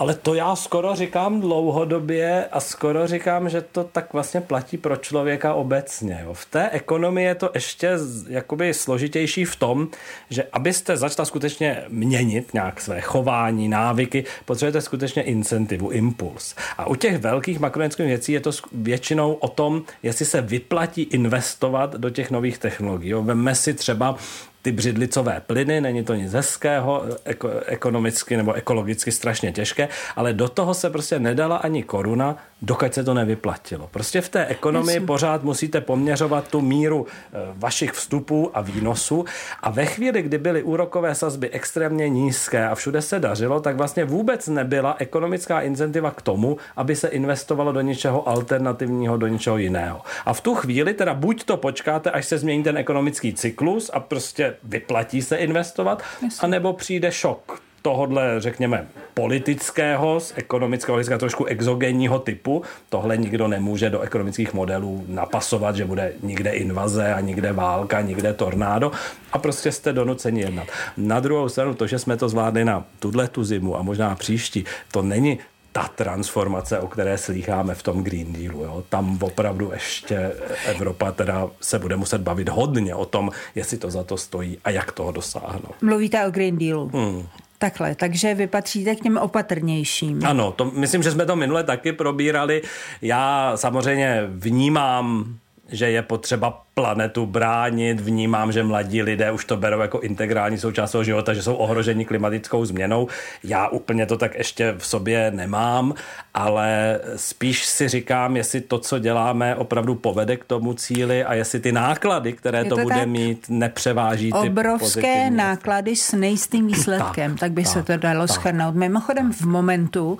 Ale 0.00 0.14
to 0.14 0.34
já 0.34 0.56
skoro 0.56 0.94
říkám 0.94 1.40
dlouhodobě 1.40 2.46
a 2.52 2.60
skoro 2.60 3.06
říkám, 3.06 3.48
že 3.48 3.60
to 3.60 3.84
tak 3.84 4.12
vlastně 4.12 4.40
platí 4.40 4.76
pro 4.76 4.96
člověka 4.96 5.54
obecně. 5.54 6.20
Jo. 6.24 6.34
V 6.34 6.46
té 6.46 6.70
ekonomii 6.70 7.26
je 7.26 7.34
to 7.34 7.50
ještě 7.54 7.90
jakoby 8.28 8.74
složitější 8.74 9.44
v 9.44 9.56
tom, 9.56 9.88
že 10.30 10.44
abyste 10.52 10.96
začala 10.96 11.26
skutečně 11.26 11.84
měnit 11.88 12.54
nějak 12.54 12.80
své 12.80 13.00
chování, 13.00 13.68
návyky, 13.68 14.24
potřebujete 14.44 14.80
skutečně 14.80 15.22
incentivu, 15.22 15.90
impuls. 15.90 16.54
A 16.78 16.86
u 16.86 16.94
těch 16.94 17.18
velkých 17.18 17.60
makroekonomických 17.60 18.06
věcí 18.06 18.32
je 18.32 18.40
to 18.40 18.50
většinou 18.72 19.32
o 19.32 19.48
tom, 19.48 19.82
jestli 20.02 20.24
se 20.26 20.40
vyplatí 20.40 21.02
investovat 21.02 21.94
do 21.94 22.10
těch 22.10 22.30
nových 22.30 22.58
technologií. 22.58 23.12
Vemme 23.12 23.54
si 23.54 23.74
třeba 23.74 24.16
ty 24.62 24.72
břidlicové 24.72 25.42
plyny, 25.46 25.80
není 25.80 26.04
to 26.04 26.14
nic 26.14 26.32
hezkého, 26.32 27.04
eko, 27.24 27.50
ekonomicky 27.66 28.36
nebo 28.36 28.52
ekologicky 28.52 29.12
strašně 29.12 29.52
těžké, 29.52 29.88
ale 30.16 30.32
do 30.32 30.48
toho 30.48 30.74
se 30.74 30.90
prostě 30.90 31.18
nedala 31.18 31.56
ani 31.56 31.82
koruna, 31.82 32.36
dokud 32.62 32.94
se 32.94 33.04
to 33.04 33.14
nevyplatilo. 33.14 33.88
Prostě 33.90 34.20
v 34.20 34.28
té 34.28 34.46
ekonomii 34.46 34.96
Jasně. 34.96 35.06
pořád 35.06 35.42
musíte 35.42 35.80
poměřovat 35.80 36.48
tu 36.48 36.60
míru 36.60 37.06
eh, 37.06 37.36
vašich 37.54 37.92
vstupů 37.92 38.50
a 38.54 38.60
výnosů 38.60 39.24
a 39.62 39.70
ve 39.70 39.86
chvíli, 39.86 40.22
kdy 40.22 40.38
byly 40.38 40.62
úrokové 40.62 41.14
sazby 41.14 41.50
extrémně 41.50 42.08
nízké 42.08 42.68
a 42.68 42.74
všude 42.74 43.02
se 43.02 43.18
dařilo, 43.18 43.60
tak 43.60 43.76
vlastně 43.76 44.04
vůbec 44.04 44.48
nebyla 44.48 44.96
ekonomická 44.98 45.60
incentiva 45.60 46.10
k 46.10 46.22
tomu, 46.22 46.56
aby 46.76 46.96
se 46.96 47.08
investovalo 47.08 47.72
do 47.72 47.80
něčeho 47.80 48.28
alternativního, 48.28 49.16
do 49.16 49.26
něčeho 49.26 49.58
jiného. 49.58 50.00
A 50.26 50.32
v 50.32 50.40
tu 50.40 50.54
chvíli 50.54 50.94
teda 50.94 51.14
buď 51.14 51.44
to 51.44 51.56
počkáte, 51.56 52.10
až 52.10 52.26
se 52.26 52.38
změní 52.38 52.62
ten 52.62 52.76
ekonomický 52.78 53.34
cyklus 53.34 53.90
a 53.94 54.00
prostě 54.00 54.56
vyplatí 54.64 55.22
se 55.22 55.36
investovat, 55.36 56.02
Jasně. 56.22 56.38
anebo 56.46 56.72
přijde 56.72 57.12
šok 57.12 57.69
tohodle, 57.82 58.34
řekněme, 58.38 58.86
politického, 59.14 60.20
z 60.20 60.32
ekonomického 60.36 60.94
hlediska 60.94 61.18
trošku 61.18 61.44
exogenního 61.44 62.18
typu. 62.18 62.62
Tohle 62.88 63.16
nikdo 63.16 63.48
nemůže 63.48 63.90
do 63.90 64.00
ekonomických 64.00 64.54
modelů 64.54 65.04
napasovat, 65.08 65.76
že 65.76 65.84
bude 65.84 66.12
nikde 66.22 66.50
invaze 66.50 67.14
a 67.14 67.20
nikde 67.20 67.52
válka, 67.52 68.00
nikde 68.00 68.32
tornádo 68.32 68.92
a 69.32 69.38
prostě 69.38 69.72
jste 69.72 69.92
donuceni 69.92 70.40
jednat. 70.40 70.66
Na 70.96 71.20
druhou 71.20 71.48
stranu 71.48 71.74
to, 71.74 71.86
že 71.86 71.98
jsme 71.98 72.16
to 72.16 72.28
zvládli 72.28 72.64
na 72.64 72.84
tuhle 72.98 73.28
tu 73.28 73.44
zimu 73.44 73.76
a 73.76 73.82
možná 73.82 74.14
příští, 74.14 74.64
to 74.92 75.02
není 75.02 75.38
ta 75.72 75.88
transformace, 75.88 76.78
o 76.78 76.86
které 76.86 77.18
slýcháme 77.18 77.74
v 77.74 77.82
tom 77.82 78.04
Green 78.04 78.32
Dealu. 78.32 78.64
Jo. 78.64 78.84
Tam 78.88 79.18
opravdu 79.22 79.70
ještě 79.72 80.32
Evropa 80.66 81.12
teda 81.12 81.50
se 81.60 81.78
bude 81.78 81.96
muset 81.96 82.20
bavit 82.20 82.48
hodně 82.48 82.94
o 82.94 83.04
tom, 83.04 83.30
jestli 83.54 83.76
to 83.76 83.90
za 83.90 84.04
to 84.04 84.16
stojí 84.16 84.58
a 84.64 84.70
jak 84.70 84.92
toho 84.92 85.12
dosáhnout. 85.12 85.74
Mluvíte 85.82 86.26
o 86.26 86.30
Green 86.30 86.58
Dealu. 86.58 86.90
Hmm. 86.94 87.26
Takhle, 87.62 87.94
takže 87.94 88.34
vy 88.34 88.46
patříte 88.46 88.94
k 88.94 89.00
těm 89.00 89.16
opatrnějším. 89.16 90.20
Ano, 90.24 90.52
to, 90.52 90.64
myslím, 90.64 91.02
že 91.02 91.10
jsme 91.10 91.26
to 91.26 91.36
minule 91.36 91.64
taky 91.64 91.92
probírali. 91.92 92.62
Já 93.02 93.52
samozřejmě 93.54 94.22
vnímám 94.28 95.34
že 95.72 95.90
je 95.90 96.02
potřeba 96.02 96.62
planetu 96.74 97.26
bránit, 97.26 98.00
vnímám, 98.00 98.52
že 98.52 98.62
mladí 98.62 99.02
lidé 99.02 99.32
už 99.32 99.44
to 99.44 99.56
berou 99.56 99.80
jako 99.80 100.00
integrální 100.00 100.58
součást 100.58 100.90
svého 100.90 101.04
života, 101.04 101.34
že 101.34 101.42
jsou 101.42 101.54
ohroženi 101.54 102.04
klimatickou 102.04 102.64
změnou. 102.64 103.08
Já 103.44 103.68
úplně 103.68 104.06
to 104.06 104.16
tak 104.16 104.34
ještě 104.38 104.74
v 104.78 104.86
sobě 104.86 105.30
nemám, 105.34 105.94
ale 106.34 107.00
spíš 107.16 107.66
si 107.66 107.88
říkám, 107.88 108.36
jestli 108.36 108.60
to, 108.60 108.78
co 108.78 108.98
děláme, 108.98 109.56
opravdu 109.56 109.94
povede 109.94 110.36
k 110.36 110.44
tomu 110.44 110.74
cíli 110.74 111.24
a 111.24 111.34
jestli 111.34 111.60
ty 111.60 111.72
náklady, 111.72 112.32
které 112.32 112.64
to, 112.64 112.76
to 112.76 112.82
bude 112.82 113.06
mít, 113.06 113.46
nepřeváží 113.48 114.32
ty 114.32 114.48
Obrovské 114.48 115.30
náklady 115.30 115.96
s 115.96 116.12
nejistým 116.12 116.66
výsledkem, 116.66 117.32
tak, 117.32 117.40
tak 117.40 117.52
by 117.52 117.62
tak, 117.62 117.72
se 117.72 117.82
to 117.82 117.96
dalo 117.96 118.26
tak. 118.26 118.36
schrnout. 118.36 118.74
Mimochodem 118.74 119.32
v 119.32 119.42
momentu, 119.42 120.18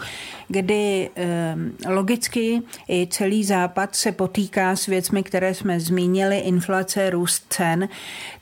kdy 0.49 1.11
eh, 1.17 1.55
logicky 1.89 2.63
i 2.89 3.07
celý 3.11 3.45
západ 3.45 3.97
se 3.97 4.13
potýká 4.13 4.77
s 4.77 4.87
věcmi, 4.87 5.23
které 5.23 5.40
jsme 5.49 5.81
zmínili, 5.81 6.39
inflace, 6.39 7.11
růst 7.11 7.47
cen, 7.49 7.89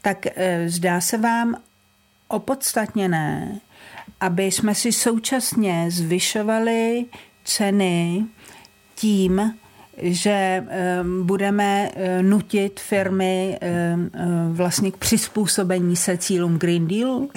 tak 0.02 0.26
eh, 0.26 0.68
zdá 0.68 1.00
se 1.00 1.18
vám 1.18 1.54
opodstatněné, 2.28 3.60
aby 4.20 4.44
jsme 4.44 4.74
si 4.74 4.92
současně 4.92 5.86
zvyšovali 5.90 7.04
ceny 7.44 8.24
tím, 8.94 9.54
že 9.96 10.30
eh, 10.30 10.64
budeme 11.22 11.90
eh, 11.94 12.22
nutit 12.22 12.80
firmy 12.80 13.58
vlastně 14.52 14.90
k 14.90 14.96
přizpůsobení 14.96 15.96
se 15.96 16.18
cílům 16.18 16.58
Green 16.58 16.88
Dealu? 16.88 17.30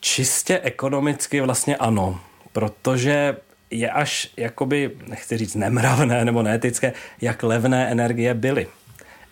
Čistě 0.00 0.58
ekonomicky 0.58 1.40
vlastně 1.40 1.76
ano, 1.76 2.20
protože 2.52 3.36
je 3.72 3.90
až, 3.90 4.28
jakoby, 4.36 4.90
nechci 5.06 5.36
říct 5.36 5.54
nemravné 5.54 6.24
nebo 6.24 6.42
neetické, 6.42 6.92
jak 7.20 7.42
levné 7.42 7.90
energie 7.90 8.34
byly. 8.34 8.66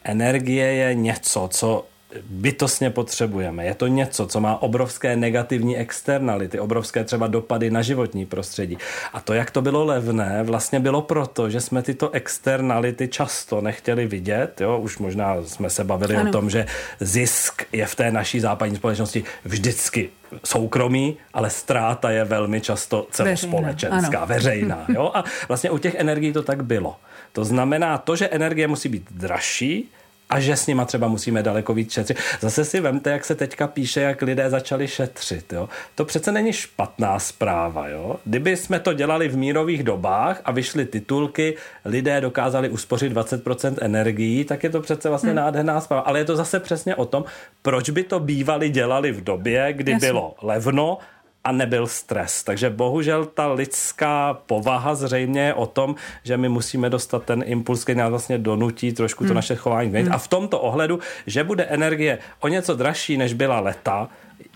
Energie 0.04 0.66
je 0.66 0.94
něco, 0.94 1.48
co 1.52 1.86
bytostně 2.24 2.90
potřebujeme. 2.90 3.64
Je 3.64 3.74
to 3.74 3.86
něco, 3.86 4.26
co 4.26 4.40
má 4.40 4.62
obrovské 4.62 5.16
negativní 5.16 5.76
externality, 5.76 6.60
obrovské 6.60 7.04
třeba 7.04 7.26
dopady 7.26 7.70
na 7.70 7.82
životní 7.82 8.26
prostředí. 8.26 8.78
A 9.12 9.20
to, 9.20 9.34
jak 9.34 9.50
to 9.50 9.62
bylo 9.62 9.84
levné, 9.84 10.42
vlastně 10.42 10.80
bylo 10.80 11.02
proto, 11.02 11.50
že 11.50 11.60
jsme 11.60 11.82
tyto 11.82 12.10
externality 12.10 13.08
často 13.08 13.60
nechtěli 13.60 14.06
vidět. 14.06 14.60
Jo? 14.60 14.78
Už 14.78 14.98
možná 14.98 15.42
jsme 15.42 15.70
se 15.70 15.84
bavili 15.84 16.16
ano. 16.16 16.30
o 16.30 16.32
tom, 16.32 16.50
že 16.50 16.66
zisk 17.00 17.62
je 17.72 17.86
v 17.86 17.94
té 17.94 18.12
naší 18.12 18.40
západní 18.40 18.76
společnosti 18.76 19.24
vždycky 19.44 20.10
soukromý, 20.44 21.16
ale 21.34 21.50
ztráta 21.50 22.10
je 22.10 22.24
velmi 22.24 22.60
často 22.60 23.06
celospolečenská, 23.10 24.24
veřejná. 24.24 24.76
veřejná 24.76 24.86
jo? 25.02 25.10
A 25.14 25.24
vlastně 25.48 25.70
u 25.70 25.78
těch 25.78 25.94
energií 25.94 26.32
to 26.32 26.42
tak 26.42 26.64
bylo. 26.64 26.96
To 27.32 27.44
znamená 27.44 27.98
to, 27.98 28.16
že 28.16 28.28
energie 28.28 28.68
musí 28.68 28.88
být 28.88 29.06
dražší, 29.10 29.90
a 30.30 30.40
že 30.40 30.56
s 30.56 30.66
nima 30.66 30.84
třeba 30.84 31.08
musíme 31.08 31.42
daleko 31.42 31.74
víc 31.74 31.92
šetřit. 31.92 32.18
Zase 32.40 32.64
si 32.64 32.80
vemte, 32.80 33.10
jak 33.10 33.24
se 33.24 33.34
teďka 33.34 33.66
píše, 33.66 34.00
jak 34.00 34.22
lidé 34.22 34.50
začali 34.50 34.88
šetřit. 34.88 35.52
Jo? 35.52 35.68
To 35.94 36.04
přece 36.04 36.32
není 36.32 36.52
špatná 36.52 37.18
zpráva. 37.18 37.88
Jo? 37.88 38.16
Kdyby 38.24 38.56
jsme 38.56 38.80
to 38.80 38.92
dělali 38.92 39.28
v 39.28 39.36
mírových 39.36 39.82
dobách 39.82 40.40
a 40.44 40.52
vyšly 40.52 40.84
titulky, 40.84 41.56
lidé 41.84 42.20
dokázali 42.20 42.68
uspořit 42.68 43.12
20% 43.12 43.74
energií, 43.80 44.44
tak 44.44 44.64
je 44.64 44.70
to 44.70 44.80
přece 44.80 45.08
vlastně 45.08 45.30
hmm. 45.30 45.36
nádherná 45.36 45.80
zpráva. 45.80 46.02
Ale 46.02 46.18
je 46.18 46.24
to 46.24 46.36
zase 46.36 46.60
přesně 46.60 46.94
o 46.94 47.04
tom, 47.04 47.24
proč 47.62 47.90
by 47.90 48.02
to 48.02 48.20
bývali 48.20 48.68
dělali 48.68 49.12
v 49.12 49.24
době, 49.24 49.72
kdy 49.72 49.92
Jasně. 49.92 50.08
bylo 50.08 50.34
levno 50.42 50.98
a 51.44 51.52
nebyl 51.52 51.86
stres. 51.86 52.42
Takže 52.42 52.70
bohužel 52.70 53.24
ta 53.24 53.52
lidská 53.52 54.38
povaha 54.46 54.94
zřejmě 54.94 55.40
je 55.40 55.54
o 55.54 55.66
tom, 55.66 55.94
že 56.22 56.36
my 56.36 56.48
musíme 56.48 56.90
dostat 56.90 57.24
ten 57.24 57.42
impuls, 57.46 57.82
který 57.82 57.98
nás 57.98 58.10
vlastně 58.10 58.38
donutí 58.38 58.92
trošku 58.92 59.24
to 59.24 59.28
hmm. 59.28 59.34
naše 59.34 59.56
chování. 59.56 59.92
Hmm. 59.92 60.12
A 60.12 60.18
v 60.18 60.28
tomto 60.28 60.60
ohledu, 60.60 60.98
že 61.26 61.44
bude 61.44 61.64
energie 61.64 62.18
o 62.40 62.48
něco 62.48 62.74
dražší, 62.74 63.16
než 63.16 63.32
byla 63.32 63.60
leta, 63.60 64.08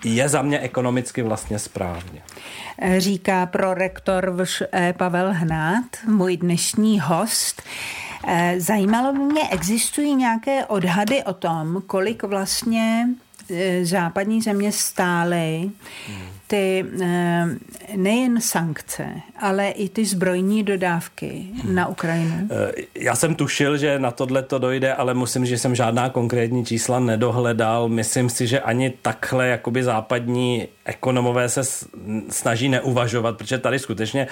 je 0.05 0.29
za 0.29 0.43
mě 0.43 0.61
ekonomicky 0.61 1.23
vlastně 1.23 1.59
správně. 1.59 2.23
Říká 2.99 3.47
prorektor 3.47 4.45
VŠE 4.45 4.95
Pavel 4.97 5.33
Hnát, 5.33 5.85
můj 6.07 6.37
dnešní 6.37 7.01
host. 7.01 7.63
Eh, 8.27 8.55
zajímalo 8.59 9.13
by 9.13 9.19
mě, 9.19 9.49
existují 9.51 10.15
nějaké 10.15 10.65
odhady 10.65 11.23
o 11.23 11.33
tom, 11.33 11.83
kolik 11.87 12.23
vlastně 12.23 13.09
eh, 13.51 13.85
západní 13.85 14.43
země 14.43 14.73
stály 14.73 15.71
hmm 16.09 16.34
ty 16.55 16.85
eh, 17.03 17.47
nejen 17.97 18.41
sankce, 18.41 19.07
ale 19.41 19.69
i 19.69 19.89
ty 19.89 20.05
zbrojní 20.05 20.63
dodávky 20.63 21.47
na 21.73 21.87
Ukrajinu? 21.87 22.49
Eh, 22.51 22.73
já 22.95 23.15
jsem 23.15 23.35
tušil, 23.35 23.77
že 23.77 23.99
na 23.99 24.11
tohle 24.11 24.43
to 24.43 24.59
dojde, 24.59 24.95
ale 24.95 25.15
musím, 25.15 25.47
že 25.47 25.59
jsem 25.59 25.75
žádná 25.75 26.09
konkrétní 26.09 26.65
čísla 26.65 27.01
nedohledal. 27.01 27.89
Myslím 27.89 28.31
si, 28.31 28.47
že 28.47 28.61
ani 28.61 28.91
takhle 29.03 29.49
jakoby 29.49 29.83
západní 29.83 30.69
ekonomové 30.85 31.49
se 31.49 31.63
snaží 32.31 32.69
neuvažovat, 32.69 33.37
protože 33.37 33.59
tady 33.59 33.79
skutečně, 33.79 34.27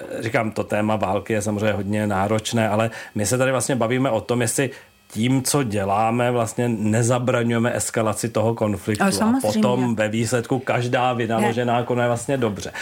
eh, 0.00 0.22
říkám, 0.22 0.50
to 0.50 0.64
téma 0.64 0.96
války 0.96 1.32
je 1.32 1.42
samozřejmě 1.42 1.72
hodně 1.72 2.06
náročné, 2.06 2.68
ale 2.68 2.90
my 3.14 3.26
se 3.26 3.38
tady 3.38 3.50
vlastně 3.50 3.76
bavíme 3.76 4.10
o 4.10 4.20
tom, 4.20 4.42
jestli 4.42 4.70
tím, 5.14 5.42
co 5.42 5.62
děláme, 5.62 6.30
vlastně 6.30 6.68
nezabraňujeme 6.68 7.76
eskalaci 7.76 8.28
toho 8.28 8.54
konfliktu. 8.54 9.04
A 9.04 9.32
potom 9.42 9.94
ve 9.94 10.08
výsledku 10.08 10.58
každá 10.58 11.12
vynaložená 11.12 11.82
kona 11.82 12.02
je 12.02 12.08
vlastně 12.08 12.36
dobře. 12.36 12.72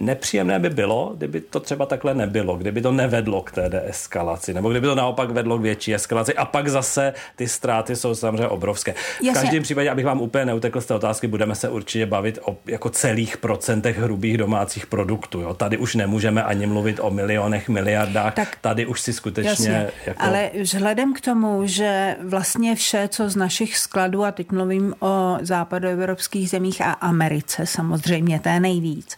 Nepříjemné 0.00 0.58
by 0.58 0.70
bylo, 0.70 1.12
kdyby 1.16 1.40
to 1.40 1.60
třeba 1.60 1.86
takhle 1.86 2.14
nebylo, 2.14 2.56
kdyby 2.56 2.80
to 2.80 2.92
nevedlo 2.92 3.42
k 3.42 3.52
té 3.52 3.68
deeskalaci, 3.68 4.54
nebo 4.54 4.70
kdyby 4.70 4.86
to 4.86 4.94
naopak 4.94 5.30
vedlo 5.30 5.58
k 5.58 5.62
větší 5.62 5.94
eskalaci. 5.94 6.34
A 6.34 6.44
pak 6.44 6.68
zase 6.68 7.14
ty 7.36 7.48
ztráty 7.48 7.96
jsou 7.96 8.14
samozřejmě 8.14 8.48
obrovské. 8.48 8.94
V 9.20 9.32
každém 9.32 9.62
případě, 9.62 9.90
abych 9.90 10.04
vám 10.04 10.20
úplně 10.20 10.44
neutekl 10.44 10.80
z 10.80 10.86
té 10.86 10.94
otázky, 10.94 11.26
budeme 11.26 11.54
se 11.54 11.68
určitě 11.68 12.06
bavit 12.06 12.38
o 12.44 12.56
jako 12.66 12.90
celých 12.90 13.36
procentech 13.36 13.98
hrubých 13.98 14.38
domácích 14.38 14.86
produktů. 14.86 15.40
Jo. 15.40 15.54
Tady 15.54 15.76
už 15.76 15.94
nemůžeme 15.94 16.44
ani 16.44 16.66
mluvit 16.66 17.00
o 17.02 17.10
milionech, 17.10 17.68
miliardách. 17.68 18.34
Tak, 18.34 18.56
Tady 18.60 18.86
už 18.86 19.00
si 19.00 19.12
skutečně... 19.12 19.50
Jasně, 19.50 19.90
jako... 20.06 20.22
Ale 20.22 20.50
vzhledem 20.62 21.14
k 21.14 21.20
tomu, 21.20 21.69
že 21.70 22.16
vlastně 22.22 22.74
vše, 22.74 23.08
co 23.08 23.30
z 23.30 23.36
našich 23.36 23.78
skladů, 23.78 24.24
a 24.24 24.32
teď 24.32 24.52
mluvím 24.52 24.94
o 25.00 25.38
západoevropských 25.40 26.50
zemích 26.50 26.80
a 26.80 26.92
Americe 26.92 27.66
samozřejmě, 27.66 28.40
je 28.48 28.60
nejvíc, 28.60 29.16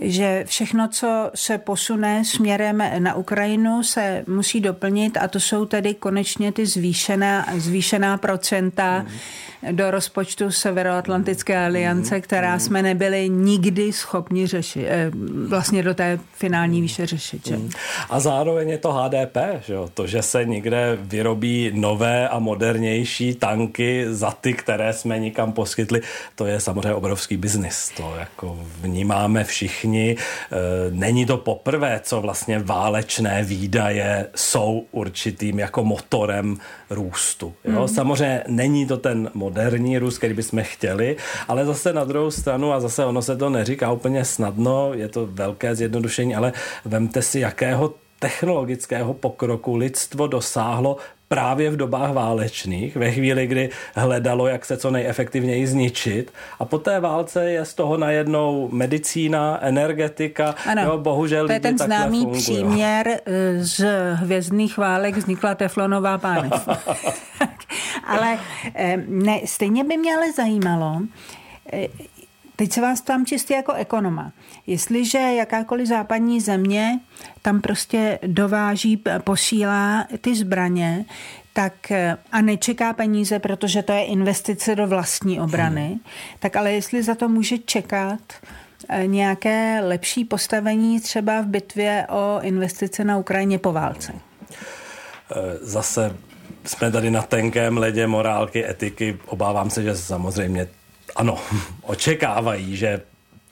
že 0.00 0.44
všechno, 0.46 0.88
co 0.88 1.30
se 1.34 1.58
posune 1.58 2.24
směrem 2.24 2.82
na 2.98 3.14
Ukrajinu, 3.14 3.82
se 3.82 4.24
musí 4.26 4.60
doplnit 4.60 5.16
a 5.16 5.28
to 5.28 5.40
jsou 5.40 5.64
tedy 5.64 5.94
konečně 5.94 6.52
ty 6.52 6.66
zvýšená, 6.66 7.46
zvýšená 7.56 8.18
procenta 8.18 8.98
mm 8.98 9.08
do 9.72 9.90
rozpočtu 9.90 10.50
Severoatlantické 10.50 11.58
aliance, 11.58 12.14
mm, 12.14 12.20
která 12.20 12.54
mm. 12.54 12.60
jsme 12.60 12.82
nebyli 12.82 13.28
nikdy 13.28 13.92
schopni 13.92 14.46
řešit, 14.46 14.86
eh, 14.88 15.10
vlastně 15.48 15.82
do 15.82 15.94
té 15.94 16.18
finální 16.32 16.80
výše 16.80 17.06
řešit. 17.06 17.46
Že? 17.46 17.56
Mm. 17.56 17.70
A 18.10 18.20
zároveň 18.20 18.68
je 18.68 18.78
to 18.78 18.92
HDP, 18.92 19.36
že 19.66 19.74
jo? 19.74 19.90
to, 19.94 20.06
že 20.06 20.22
se 20.22 20.44
někde 20.44 20.98
vyrobí 21.00 21.70
nové 21.74 22.28
a 22.28 22.38
modernější 22.38 23.34
tanky 23.34 24.06
za 24.08 24.30
ty, 24.30 24.52
které 24.52 24.92
jsme 24.92 25.18
nikam 25.18 25.52
poskytli, 25.52 26.00
to 26.34 26.46
je 26.46 26.60
samozřejmě 26.60 26.94
obrovský 26.94 27.36
biznis. 27.36 27.92
To 27.96 28.14
jako 28.18 28.58
vnímáme 28.80 29.44
všichni. 29.44 30.16
Eh, 30.16 30.56
není 30.90 31.26
to 31.26 31.36
poprvé, 31.36 32.00
co 32.02 32.20
vlastně 32.20 32.58
válečné 32.58 33.44
výdaje 33.44 34.26
jsou 34.34 34.84
určitým 34.92 35.58
jako 35.58 35.84
motorem 35.84 36.58
růstu. 36.90 37.54
Jo? 37.64 37.80
Mm. 37.80 37.88
Samozřejmě 37.88 38.44
není 38.48 38.86
to 38.86 38.96
ten 38.96 39.30
moderní 39.56 39.98
růst, 39.98 40.18
který 40.18 40.34
bychom 40.34 40.62
chtěli, 40.62 41.16
ale 41.48 41.64
zase 41.64 41.92
na 41.92 42.04
druhou 42.04 42.30
stranu, 42.30 42.72
a 42.72 42.80
zase 42.80 43.04
ono 43.04 43.22
se 43.22 43.36
to 43.36 43.50
neříká 43.50 43.92
úplně 43.92 44.24
snadno, 44.24 44.94
je 44.94 45.08
to 45.08 45.26
velké 45.26 45.74
zjednodušení, 45.74 46.36
ale 46.36 46.52
vemte 46.84 47.22
si, 47.22 47.40
jakého 47.40 47.94
technologického 48.18 49.14
pokroku 49.14 49.76
lidstvo 49.76 50.26
dosáhlo 50.26 50.96
právě 51.28 51.70
v 51.70 51.76
dobách 51.76 52.12
válečných, 52.12 52.96
ve 52.96 53.12
chvíli, 53.12 53.46
kdy 53.46 53.70
hledalo, 53.94 54.46
jak 54.46 54.64
se 54.64 54.76
co 54.76 54.90
nejefektivněji 54.90 55.66
zničit. 55.66 56.32
A 56.58 56.64
po 56.64 56.78
té 56.78 57.00
válce 57.00 57.50
je 57.50 57.64
z 57.64 57.74
toho 57.74 57.96
najednou 57.96 58.68
medicína, 58.72 59.58
energetika. 59.62 60.54
Ano, 60.66 60.82
jo, 60.82 60.98
bohužel 60.98 61.46
to 61.46 61.52
je 61.52 61.60
ten 61.60 61.78
známý 61.78 62.20
fungují. 62.20 62.42
příměr 62.42 63.08
eh, 63.08 63.64
z 63.64 63.86
hvězdných 64.14 64.78
válek 64.78 65.16
vznikla 65.16 65.54
teflonová 65.54 66.18
pánev. 66.18 66.52
ale 68.06 68.38
eh, 68.74 68.96
ne, 69.06 69.40
stejně 69.44 69.84
by 69.84 69.96
mě 69.96 70.16
ale 70.16 70.32
zajímalo, 70.32 71.00
eh, 71.72 71.88
Teď 72.56 72.72
se 72.72 72.80
vás 72.80 73.00
tam 73.00 73.26
čistě 73.26 73.54
jako 73.54 73.72
ekonoma. 73.72 74.32
Jestliže 74.66 75.18
jakákoliv 75.18 75.88
západní 75.88 76.40
země 76.40 77.00
tam 77.42 77.60
prostě 77.60 78.18
dováží, 78.26 79.02
posílá 79.24 80.06
ty 80.20 80.34
zbraně, 80.34 81.04
tak 81.52 81.92
a 82.32 82.40
nečeká 82.40 82.92
peníze, 82.92 83.38
protože 83.38 83.82
to 83.82 83.92
je 83.92 84.04
investice 84.04 84.74
do 84.74 84.86
vlastní 84.86 85.40
obrany, 85.40 85.86
hmm. 85.86 86.00
tak 86.38 86.56
ale 86.56 86.72
jestli 86.72 87.02
za 87.02 87.14
to 87.14 87.28
může 87.28 87.58
čekat 87.58 88.20
eh, 88.88 89.06
nějaké 89.06 89.80
lepší 89.80 90.24
postavení 90.24 91.00
třeba 91.00 91.40
v 91.40 91.46
bitvě 91.46 92.06
o 92.10 92.40
investice 92.42 93.04
na 93.04 93.16
Ukrajině 93.16 93.58
po 93.58 93.72
válce. 93.72 94.12
Eh, 94.12 95.34
zase 95.60 96.16
jsme 96.64 96.90
tady 96.90 97.10
na 97.10 97.22
tenkém 97.22 97.78
ledě 97.78 98.06
morálky, 98.06 98.70
etiky. 98.70 99.18
Obávám 99.26 99.70
se, 99.70 99.82
že 99.82 99.96
samozřejmě 99.96 100.68
ano, 101.16 101.38
očekávají, 101.82 102.76
že 102.76 103.02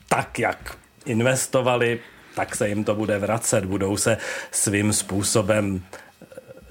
tak, 0.09 0.39
jak 0.39 0.77
investovali, 1.07 2.01
tak 2.35 2.57
se 2.57 2.69
jim 2.69 2.85
to 2.85 2.95
bude 2.95 3.19
vracet, 3.19 3.65
budou 3.65 3.97
se 3.97 4.17
svým 4.51 4.93
způsobem 4.93 5.83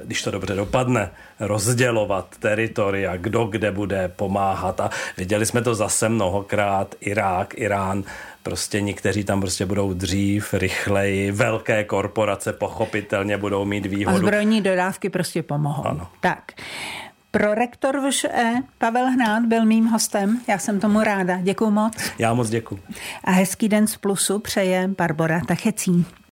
když 0.06 0.24
to 0.24 0.32
dobře 0.32 0.56
dopadne, 0.56 1.12
rozdělovat 1.40 2.38
teritoria, 2.40 3.18
kdo 3.18 3.46
kde 3.46 3.72
bude 3.72 4.08
pomáhat. 4.08 4.80
A 4.80 4.90
viděli 5.18 5.46
jsme 5.46 5.62
to 5.62 5.76
zase 5.76 6.10
mnohokrát, 6.10 6.96
Irák, 7.00 7.54
Irán, 7.58 8.04
prostě 8.44 8.82
někteří 8.82 9.24
tam 9.24 9.42
prostě 9.42 9.66
budou 9.66 9.94
dřív, 9.94 10.54
rychleji, 10.54 11.32
velké 11.32 11.84
korporace 11.84 12.54
pochopitelně 12.54 13.38
budou 13.38 13.66
mít 13.66 13.86
výhodu. 13.86 14.18
A 14.18 14.20
zbrojní 14.20 14.62
dodávky 14.62 15.10
prostě 15.10 15.44
pomohou. 15.44 15.86
Ano. 15.86 16.08
Tak. 16.20 16.52
Prorektor 17.38 18.10
VŠE 18.10 18.54
Pavel 18.78 19.12
Hnát 19.12 19.46
byl 19.46 19.66
mým 19.66 19.86
hostem. 19.86 20.40
Já 20.48 20.58
jsem 20.58 20.80
tomu 20.80 21.02
ráda. 21.02 21.38
Děkuji 21.42 21.72
moc. 21.72 21.94
Já 22.20 22.34
moc 22.34 22.50
děkuji. 22.50 22.80
A 23.24 23.32
hezký 23.32 23.70
den 23.70 23.88
z 23.88 23.98
Plusu 23.98 24.40
přeje 24.40 24.88
Barbara 24.98 25.42
Tachecí. 25.48 26.06